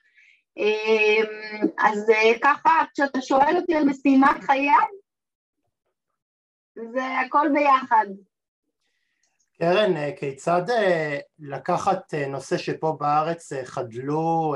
אז 1.79 2.11
ככה, 2.41 2.83
כשאתה 2.93 3.21
שואל 3.21 3.57
אותי 3.57 3.75
על 3.75 3.83
משימת 3.83 4.41
חיי, 4.41 4.69
זה 6.75 7.19
הכל 7.25 7.47
ביחד. 7.53 8.05
קרן, 9.59 10.11
כיצד 10.19 10.61
לקחת 11.39 12.13
נושא 12.13 12.57
שפה 12.57 12.97
בארץ 12.99 13.53
חדלו 13.63 14.55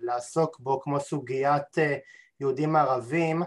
לעסוק 0.00 0.60
בו, 0.60 0.80
כמו 0.80 1.00
סוגיית 1.00 1.78
יהודים 2.40 2.76
ערבים, 2.76 3.42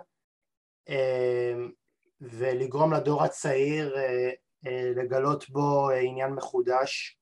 ולגרום 2.23 2.93
לדור 2.93 3.23
הצעיר 3.23 3.97
אה, 3.97 4.29
אה, 4.67 4.91
לגלות 4.95 5.49
בו 5.49 5.89
אה, 5.89 5.99
עניין 5.99 6.33
מחודש? 6.33 7.17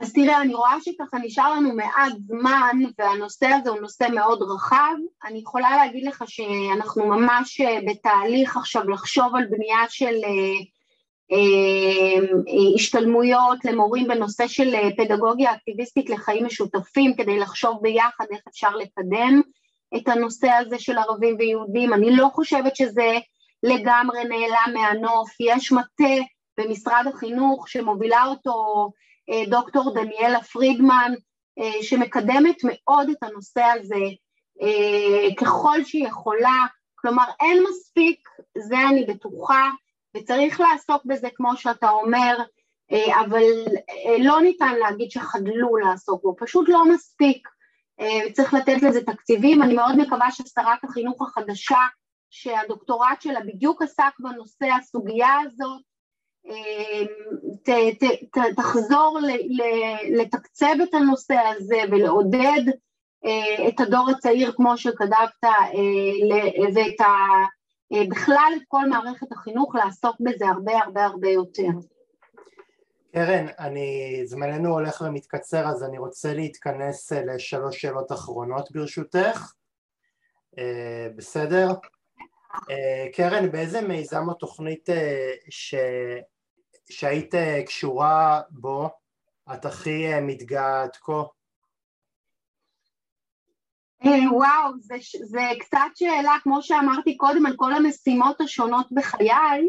אז 0.00 0.12
תראה, 0.12 0.42
אני 0.42 0.54
רואה 0.54 0.76
שככה 0.80 1.18
נשאר 1.18 1.52
לנו 1.54 1.74
מעט 1.74 2.12
זמן 2.26 2.76
והנושא 2.98 3.46
הזה 3.46 3.70
הוא 3.70 3.80
נושא 3.80 4.06
מאוד 4.14 4.42
רחב. 4.42 4.94
אני 5.24 5.38
יכולה 5.38 5.76
להגיד 5.76 6.06
לך 6.06 6.24
שאנחנו 6.26 7.06
ממש 7.06 7.60
בתהליך 7.86 8.56
עכשיו 8.56 8.88
לחשוב 8.88 9.36
על 9.36 9.46
בנייה 9.50 9.78
של 9.88 10.14
השתלמויות 12.76 13.64
למורים 13.64 14.08
בנושא 14.08 14.46
של 14.46 14.74
פדגוגיה 14.96 15.52
אקטיביסטית 15.52 16.10
לחיים 16.10 16.46
משותפים 16.46 17.14
כדי 17.16 17.38
לחשוב 17.38 17.78
ביחד 17.82 18.24
איך 18.32 18.40
אפשר 18.48 18.76
לקדם 18.76 19.40
את 19.96 20.08
הנושא 20.08 20.48
הזה 20.48 20.78
של 20.78 20.98
ערבים 20.98 21.36
ויהודים, 21.38 21.92
אני 21.92 22.16
לא 22.16 22.28
חושבת 22.32 22.76
שזה 22.76 23.18
לגמרי 23.62 24.24
נעלם 24.24 24.74
מהנוף, 24.74 25.30
יש 25.40 25.72
מטה 25.72 26.24
במשרד 26.58 27.04
החינוך 27.14 27.68
שמובילה 27.68 28.24
אותו 28.24 28.90
אה, 29.30 29.42
דוקטור 29.46 29.94
דניאלה 29.94 30.42
פרידמן, 30.42 31.12
אה, 31.58 31.82
שמקדמת 31.82 32.56
מאוד 32.64 33.10
את 33.10 33.22
הנושא 33.22 33.62
הזה 33.62 34.04
אה, 34.62 35.34
ככל 35.36 35.84
שהיא 35.84 36.06
יכולה, 36.06 36.66
כלומר 36.94 37.24
אין 37.40 37.64
מספיק, 37.70 38.28
זה 38.58 38.76
אני 38.88 39.04
בטוחה, 39.04 39.70
וצריך 40.16 40.60
לעסוק 40.60 41.04
בזה 41.04 41.28
כמו 41.34 41.56
שאתה 41.56 41.90
אומר, 41.90 42.36
אבל 43.20 43.42
לא 44.18 44.40
ניתן 44.40 44.74
להגיד 44.80 45.10
שחדלו 45.10 45.76
לעסוק 45.76 46.22
בו, 46.22 46.36
פשוט 46.38 46.68
לא 46.68 46.84
מספיק. 46.84 47.48
אה, 48.00 48.32
צריך 48.32 48.54
לתת 48.54 48.82
לזה 48.82 49.04
תקציבים, 49.04 49.62
אני 49.62 49.74
מאוד 49.74 49.96
מקווה 49.96 50.30
ששרת 50.30 50.84
החינוך 50.84 51.22
החדשה 51.22 51.80
שהדוקטורט 52.30 53.20
שלה 53.22 53.40
בדיוק 53.40 53.82
עסק 53.82 54.12
בנושא 54.18 54.66
הסוגיה 54.80 55.36
הזאת 55.46 55.82
אה, 56.46 57.04
ת, 57.62 57.70
ת, 58.00 58.04
ת, 58.38 58.56
תחזור 58.56 59.18
ל, 59.22 59.26
ל, 59.26 59.62
לתקצב 60.20 60.74
את 60.82 60.94
הנושא 60.94 61.34
הזה 61.34 61.80
ולעודד 61.90 62.62
אה, 63.24 63.68
את 63.68 63.80
הדור 63.80 64.10
הצעיר 64.10 64.52
כמו 64.56 64.78
שכתבת 64.78 65.44
ואת 66.74 67.00
ה, 67.00 67.06
בכלל 68.10 68.52
את 68.56 68.62
כל 68.68 68.88
מערכת 68.88 69.32
החינוך 69.32 69.74
לעסוק 69.74 70.16
בזה 70.20 70.48
הרבה 70.48 70.78
הרבה 70.78 71.04
הרבה 71.04 71.28
יותר. 71.28 71.68
קרן, 73.12 73.46
אני, 73.58 74.22
זמננו 74.24 74.68
הולך 74.68 75.02
ומתקצר 75.06 75.68
אז 75.68 75.84
אני 75.84 75.98
רוצה 75.98 76.34
להתכנס 76.34 77.12
אה, 77.12 77.24
לשלוש 77.24 77.80
שאלות 77.80 78.12
אחרונות 78.12 78.72
ברשותך, 78.72 79.52
אה, 80.58 81.08
בסדר? 81.16 81.68
אה, 82.70 83.06
קרן, 83.12 83.52
באיזה 83.52 83.80
מיזם 83.80 84.28
או 84.28 84.34
תוכנית 84.34 84.88
ש... 85.50 85.74
שהיית 86.90 87.34
קשורה 87.66 88.40
בו 88.50 88.90
את 89.54 89.64
הכי 89.64 90.20
מתגאה 90.20 90.82
עד 90.82 90.96
כה? 90.96 91.22
וואו, 94.30 94.72
זה, 94.78 94.94
זה 95.24 95.42
קצת 95.60 95.78
שאלה, 95.94 96.32
כמו 96.42 96.62
שאמרתי 96.62 97.16
קודם, 97.16 97.46
על 97.46 97.52
כל 97.56 97.72
המשימות 97.72 98.40
השונות 98.40 98.86
בחיי. 98.92 99.68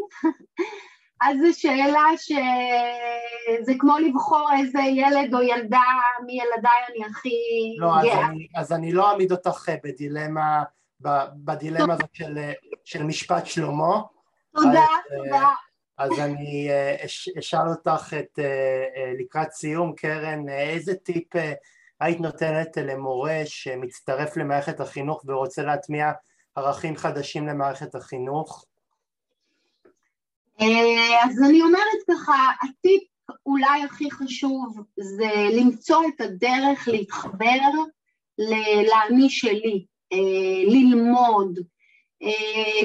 אז 1.22 1.36
זו 1.38 1.60
שאלה 1.60 2.04
שזה 2.16 3.72
כמו 3.78 3.98
לבחור 3.98 4.48
איזה 4.58 4.80
ילד 4.80 5.34
או 5.34 5.42
ילדה 5.42 5.80
מילדיי 6.26 6.80
אני 6.90 7.04
הכי 7.10 7.30
לא, 7.78 7.88
גאה. 8.02 8.12
אז 8.12 8.30
אני, 8.30 8.48
אז 8.56 8.72
אני 8.72 8.92
לא 8.92 9.10
אעמיד 9.10 9.32
אותך 9.32 9.68
אה, 9.68 9.76
בדילמה, 9.84 10.62
בדילמה 11.44 11.94
הזאת 11.94 12.08
של, 12.12 12.38
אה, 12.38 12.52
של 12.84 13.02
משפט 13.02 13.46
שלמה. 13.46 14.02
תודה, 14.54 14.70
אז, 14.70 15.18
תודה. 15.24 15.48
אז 15.98 16.10
אני 16.18 16.68
אשאל 17.38 17.68
אותך 17.68 18.14
את, 18.18 18.38
לקראת 19.18 19.52
סיום, 19.52 19.94
קרן, 19.94 20.48
איזה 20.48 20.94
טיפ 20.94 21.28
היית 22.04 22.20
נותנת 22.20 22.76
למורה 22.76 23.42
שמצטרף 23.44 24.36
למערכת 24.36 24.80
החינוך 24.80 25.22
ורוצה 25.26 25.62
להטמיע 25.62 26.12
ערכים 26.54 26.96
חדשים 26.96 27.46
למערכת 27.46 27.94
החינוך? 27.94 28.64
אה, 30.60 31.24
אז 31.24 31.42
אני 31.48 31.62
אומרת 31.62 32.00
ככה, 32.10 32.32
הטיפ 32.62 33.02
אולי 33.46 33.82
הכי 33.84 34.10
חשוב 34.10 34.80
זה 34.96 35.30
למצוא 35.52 36.02
את 36.08 36.20
הדרך 36.20 36.88
להתחבר 36.88 37.58
לאני 38.38 39.30
שלי, 39.30 39.84
אה, 40.12 40.18
ללמוד 40.66 41.58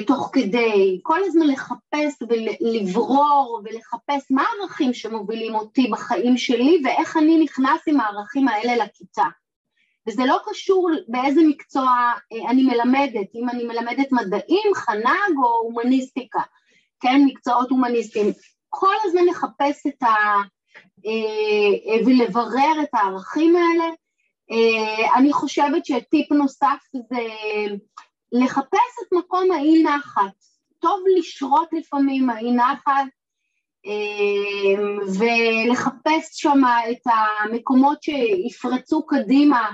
תוך 0.06 0.30
כדי, 0.32 1.00
כל 1.02 1.18
הזמן 1.24 1.46
לחפש 1.46 2.22
ולברור 2.28 3.62
ולחפש 3.64 4.30
מה 4.30 4.42
הערכים 4.42 4.94
שמובילים 4.94 5.54
אותי 5.54 5.86
בחיים 5.90 6.36
שלי 6.36 6.82
ואיך 6.84 7.16
אני 7.16 7.44
נכנס 7.44 7.80
עם 7.86 8.00
הערכים 8.00 8.48
האלה 8.48 8.84
לכיתה. 8.84 9.24
וזה 10.08 10.22
לא 10.24 10.36
קשור 10.50 10.90
באיזה 11.08 11.40
מקצוע 11.48 12.12
אני 12.48 12.62
מלמדת, 12.62 13.34
אם 13.34 13.48
אני 13.48 13.64
מלמדת 13.64 14.12
מדעים, 14.12 14.74
חנג 14.74 15.38
או 15.42 15.58
הומניסטיקה. 15.62 16.40
כן, 17.00 17.22
מקצועות 17.26 17.70
הומניסטיים, 17.70 18.32
כל 18.68 18.94
הזמן 19.04 19.24
לחפש 19.24 19.86
את 19.86 20.02
ה... 20.02 20.06
אה, 21.06 21.92
אה, 21.92 22.06
ולברר 22.06 22.82
את 22.82 22.88
הערכים 22.92 23.56
האלה. 23.56 23.84
אה, 24.50 25.18
אני 25.18 25.32
חושבת 25.32 25.86
שטיפ 25.86 26.32
נוסף 26.32 26.78
זה 26.92 27.26
לחפש 28.32 28.92
את 29.02 29.12
מקום 29.12 29.52
האי 29.52 29.82
נחת. 29.82 30.32
טוב 30.78 31.00
לשרות 31.18 31.68
לפעמים 31.72 32.30
האי 32.30 32.52
נחת 32.52 33.06
ולחפש 35.18 36.28
שם 36.32 36.62
את 36.90 37.12
המקומות 37.12 38.02
שיפרצו 38.02 39.06
קדימה 39.06 39.70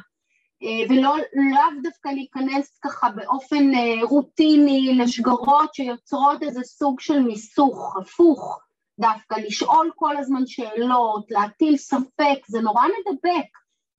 אה, 0.63 0.85
ולאו 0.89 1.83
דווקא 1.83 2.09
להיכנס 2.09 2.79
ככה 2.85 3.11
באופן 3.11 3.75
אה, 3.75 4.03
רוטיני 4.03 4.95
לשגרות 4.99 5.75
שיוצרות 5.75 6.43
איזה 6.43 6.61
סוג 6.63 7.01
של 7.01 7.21
מיסוך, 7.21 7.97
הפוך 7.97 8.61
דווקא, 9.01 9.35
לשאול 9.35 9.91
כל 9.97 10.17
הזמן 10.17 10.47
שאלות, 10.47 11.31
להטיל 11.31 11.77
ספק, 11.77 12.47
זה 12.49 12.61
נורא 12.61 12.83
מדבק. 12.83 13.49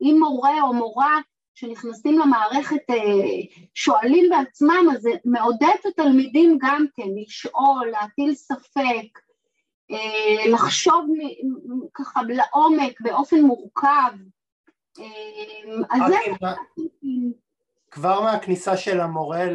אם 0.01 0.17
מורה 0.19 0.61
או 0.61 0.73
מורה 0.73 1.19
שנכנסים 1.57 2.19
למערכת 2.19 2.89
אה, 2.89 2.95
שואלים 3.73 4.29
בעצמם, 4.29 4.85
אז 4.93 5.01
זה 5.01 5.09
מעודד 5.25 5.75
את 5.81 5.85
התלמידים 5.85 6.57
גם 6.61 6.85
כן 6.95 7.07
לשאול, 7.15 7.89
להטיל 7.91 8.35
ספק, 8.35 9.19
לחשוב 10.49 11.05
ככה 11.93 12.21
לעומק 12.23 13.01
באופן 13.01 13.41
מורכב, 13.41 14.13
אמ, 14.99 15.83
אז 15.89 16.01
זה... 16.07 16.17
כבר 17.91 18.21
מהכניסה 18.21 18.77
של 18.77 18.99
המורה 18.99 19.45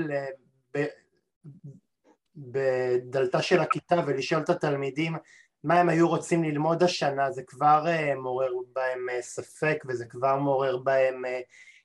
בדלתה 2.36 3.42
של 3.42 3.60
הכיתה 3.60 3.96
ולשאול 4.06 4.42
את 4.42 4.50
התלמידים 4.50 5.16
מה 5.64 5.80
הם 5.80 5.88
היו 5.88 6.08
רוצים 6.08 6.44
ללמוד 6.44 6.82
השנה 6.82 7.30
זה 7.30 7.42
כבר 7.46 7.84
אה, 7.86 8.14
מעורר 8.14 8.52
בהם 8.72 9.08
אה, 9.10 9.22
ספק 9.22 9.84
וזה 9.88 10.06
כבר 10.06 10.36
מעורר 10.36 10.76
בהם 10.76 11.24
אה, 11.24 11.40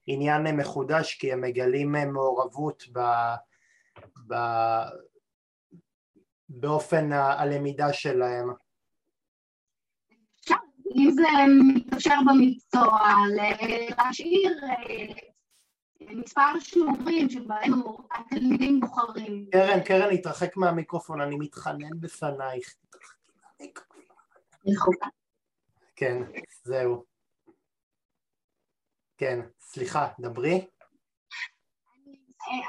עניין 0.07 0.57
מחודש 0.57 1.17
כי 1.19 1.33
הם 1.33 1.41
מגלים 1.41 1.95
מעורבות 2.13 2.83
ב... 2.91 2.99
ב... 4.27 4.35
באופן 6.49 7.11
הלמידה 7.11 7.93
שלהם. 7.93 8.49
אם 10.95 11.11
זה 11.11 11.27
מתאפשר 11.75 12.15
במקצוע, 12.27 12.99
להשאיר 13.97 14.59
אה, 14.63 15.13
מספר 16.01 16.59
שיעורים 16.59 17.29
שבהם 17.29 17.73
התלמידים 18.11 18.79
בוחרים. 18.79 19.45
קרן, 19.51 19.79
קרן, 19.79 20.07
להתרחק 20.07 20.57
מהמיקרופון, 20.57 21.21
אני 21.21 21.35
מתחנן 21.35 21.99
בפנייך. 21.99 22.75
כן, 25.95 26.23
זהו. 26.63 27.16
כן, 29.17 29.39
סליחה, 29.59 30.07
דברי. 30.19 30.67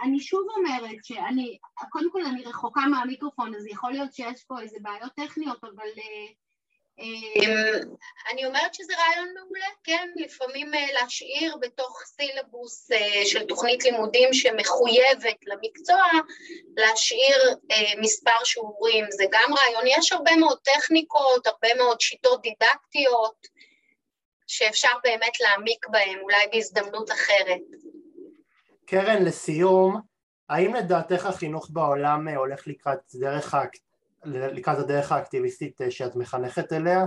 אני 0.02 0.20
שוב 0.20 0.46
אומרת 0.56 1.04
שאני, 1.04 1.58
קודם 1.90 2.12
כל 2.12 2.24
אני 2.24 2.44
רחוקה 2.44 2.80
מהמיקרופון, 2.80 3.54
אז 3.54 3.66
יכול 3.66 3.92
להיות 3.92 4.12
שיש 4.12 4.44
פה 4.44 4.60
איזה 4.60 4.76
בעיות 4.82 5.12
טכניות, 5.16 5.64
אבל 5.64 5.88
uh, 5.96 6.34
אמ, 6.98 7.94
אני 8.32 8.46
אומרת 8.46 8.74
שזה 8.74 8.92
רעיון 8.98 9.34
מעולה, 9.34 9.66
כן, 9.84 10.08
לפעמים 10.16 10.74
אה, 10.74 10.86
להשאיר 10.92 11.56
בתוך 11.60 12.02
סילבוס 12.04 12.92
אה, 12.92 13.26
של 13.26 13.44
תוכנית 13.44 13.84
לימודים 13.84 14.32
שמחויבת 14.32 15.36
למקצוע, 15.46 16.02
להשאיר 16.76 17.36
אה, 17.70 17.92
מספר 18.00 18.44
שיעורים, 18.44 19.04
זה 19.10 19.24
גם 19.30 19.54
רעיון, 19.54 19.84
יש 19.86 20.12
הרבה 20.12 20.36
מאוד 20.36 20.58
טכניקות, 20.58 21.46
הרבה 21.46 21.74
מאוד 21.74 22.00
שיטות 22.00 22.42
דידקטיות 22.42 23.46
שאפשר 24.48 24.92
באמת 25.04 25.40
להעמיק 25.40 25.86
בהן, 25.88 26.18
אולי 26.22 26.46
בהזדמנות 26.52 27.10
אחרת. 27.10 27.60
קרן, 28.86 29.24
לסיום, 29.24 30.00
האם 30.48 30.74
לדעתך 30.74 31.26
החינוך 31.26 31.70
בעולם 31.70 32.28
הולך 32.28 32.66
לקראת 32.66 32.98
דרך 33.14 33.54
לקראת 34.24 34.78
הדרך 34.78 35.12
האקטיביסטית 35.12 35.80
אה, 35.80 35.90
שאת 35.90 36.16
מחנכת 36.16 36.72
אליה? 36.72 37.00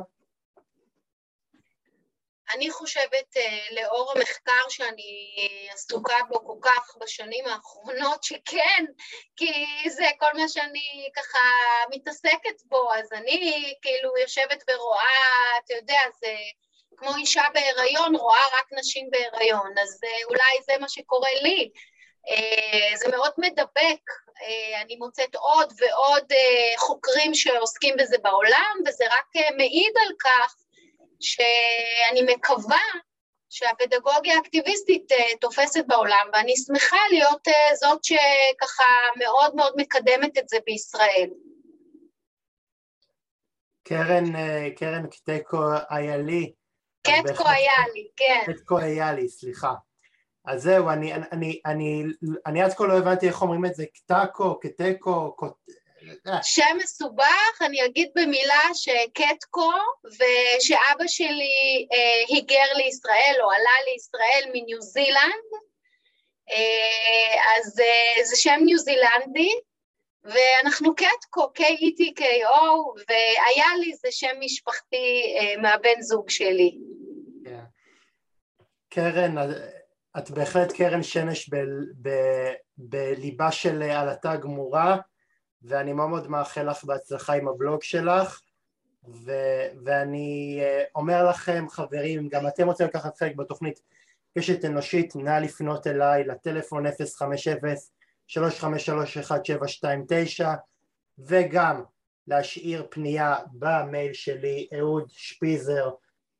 אני 2.55 2.71
חושבת 2.71 3.37
אה, 3.37 3.59
לאור 3.71 4.13
המחקר 4.15 4.69
שאני 4.69 5.35
עסוקה 5.73 6.17
בו 6.29 6.45
כל 6.45 6.69
כך 6.69 6.97
בשנים 7.01 7.45
האחרונות 7.47 8.23
שכן, 8.23 8.85
כי 9.35 9.65
זה 9.89 10.05
כל 10.19 10.33
מה 10.33 10.47
שאני 10.47 11.09
ככה 11.15 11.39
מתעסקת 11.89 12.61
בו, 12.65 12.93
אז 12.93 13.13
אני 13.13 13.73
כאילו 13.81 14.17
יושבת 14.17 14.63
ורואה, 14.69 15.57
אתה 15.65 15.73
יודע, 15.73 15.99
זה 16.19 16.35
כמו 17.02 17.16
אישה 17.16 17.43
בהיריון, 17.54 18.16
רואה 18.16 18.43
רק 18.60 18.80
נשים 18.80 19.10
בהיריון, 19.12 19.74
אז 19.84 19.99
אה, 20.04 20.26
אולי 20.30 20.64
זה 20.66 20.74
מה 20.82 20.89
שקורה 20.89 21.30
לי. 21.41 21.70
אה, 22.30 22.97
זה 22.97 23.08
מאוד 23.12 23.32
מדבק, 23.38 24.02
אה, 24.41 24.82
אני 24.82 24.95
מוצאת 24.95 25.36
עוד 25.36 25.74
ועוד 25.78 26.26
חוקרים 26.78 27.34
שעוסקים 27.34 27.95
בזה 27.99 28.18
בעולם, 28.24 28.78
וזה 28.88 29.06
רק 29.06 29.26
מעיד 29.58 29.93
על 30.08 30.14
כך 30.20 30.56
שאני 31.20 32.34
מקווה 32.34 32.86
שהפדגוגיה 33.49 34.36
האקטיביסטית 34.36 35.12
תופסת 35.41 35.84
בעולם, 35.88 36.28
ואני 36.34 36.54
שמחה 36.58 36.97
להיות 37.12 37.47
זאת 37.80 38.04
שככה 38.04 38.93
מאוד 39.20 39.56
מאוד 39.56 39.74
מקדמת 39.78 40.38
את 40.38 40.49
זה 40.49 40.58
בישראל. 40.66 41.30
קרן, 43.84 44.26
קרן 44.76 45.08
קטקו 45.08 45.58
איילי. 45.91 46.61
קטקו 47.04 47.47
איילי, 47.47 48.08
כן. 48.16 48.54
קטקו 48.54 48.80
איילי, 48.80 49.30
סליחה. 49.30 49.74
אז 50.45 50.64
זהו, 50.64 50.89
אני, 50.89 51.14
אני, 51.14 51.60
אני, 51.66 52.04
אני 52.45 52.62
עד 52.62 52.74
כה 52.74 52.86
לא 52.86 52.97
הבנתי 52.97 53.28
איך 53.28 53.41
אומרים 53.41 53.66
את 53.66 53.76
זה, 53.76 53.86
קטקו, 53.86 54.60
קטקו, 54.60 55.36
אה. 56.28 56.43
שם 56.43 56.78
מסובך, 56.84 57.62
אני 57.62 57.86
אגיד 57.86 58.10
במילה 58.16 58.64
שקטקו 58.74 59.72
ושאבא 60.06 61.08
שלי 61.08 61.88
אה, 61.93 62.24
היגר 62.28 62.74
לישראל 62.78 63.36
או 63.43 63.52
עלה 63.52 63.91
לישראל 63.91 64.52
מניו 64.54 64.82
זילנד, 64.82 65.49
אה, 66.52 67.58
אז 67.58 67.80
אה, 67.80 68.26
זה 68.26 68.36
שם 68.36 68.60
ניו 68.66 68.78
זילנדי, 68.78 69.49
ואנחנו 70.24 70.95
קטקו, 70.95 71.51
K-E-T-K-O, 71.57 72.61
והיה 73.09 73.78
לי 73.80 73.95
זה 73.95 74.07
שם 74.11 74.36
משפחתי 74.39 75.36
אה, 75.39 75.61
מהבן 75.61 76.01
זוג 76.01 76.30
שלי. 76.30 76.78
כן. 77.45 77.63
קרן, 78.89 79.36
את 80.17 80.32
בהחלט 80.32 80.72
קרן 80.72 81.03
שמש 81.03 81.49
בליבה 82.78 83.51
של 83.51 83.82
עלתה 83.82 84.36
גמורה 84.36 84.97
ואני 85.63 85.93
מאוד 85.93 86.09
מאוד 86.09 86.28
מאחל 86.28 86.69
לך 86.69 86.84
בהצלחה 86.84 87.34
עם 87.34 87.47
הבלוג 87.47 87.84
שלך 87.84 88.41
ו, 89.26 89.32
ואני 89.86 90.59
אה, 90.61 90.84
אומר 90.95 91.30
לכם 91.30 91.65
חברים, 91.69 92.30
גם 92.30 92.47
אתם 92.47 92.67
רוצים 92.67 92.88
לקחת 92.88 93.17
חלק 93.17 93.36
בתוכנית 93.36 93.82
קשת 94.38 94.65
אנושית, 94.65 95.15
נא 95.15 95.39
לפנות 95.39 95.88
אליי 95.88 96.24
לטלפון 96.24 96.86
050-353-1729 98.38 98.39
וגם 101.19 101.84
להשאיר 102.27 102.88
פנייה 102.89 103.36
במייל 103.53 104.13
שלי 104.13 104.67
אהוד 104.77 105.09
שפיזר 105.09 105.89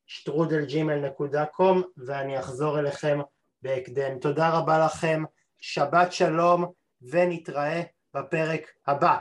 שטרודלג'ימל.קום 0.06 1.82
ואני 1.98 2.40
אחזור 2.40 2.80
אליכם 2.80 3.20
בהקדם. 3.62 4.20
תודה 4.20 4.50
רבה 4.50 4.86
לכם, 4.86 5.24
שבת 5.62 6.12
שלום 6.12 6.72
ונתראה 7.02 7.82
בפרק 8.14 8.72
הבא. 8.88 9.18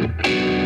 thank 0.00 0.26
you 0.26 0.59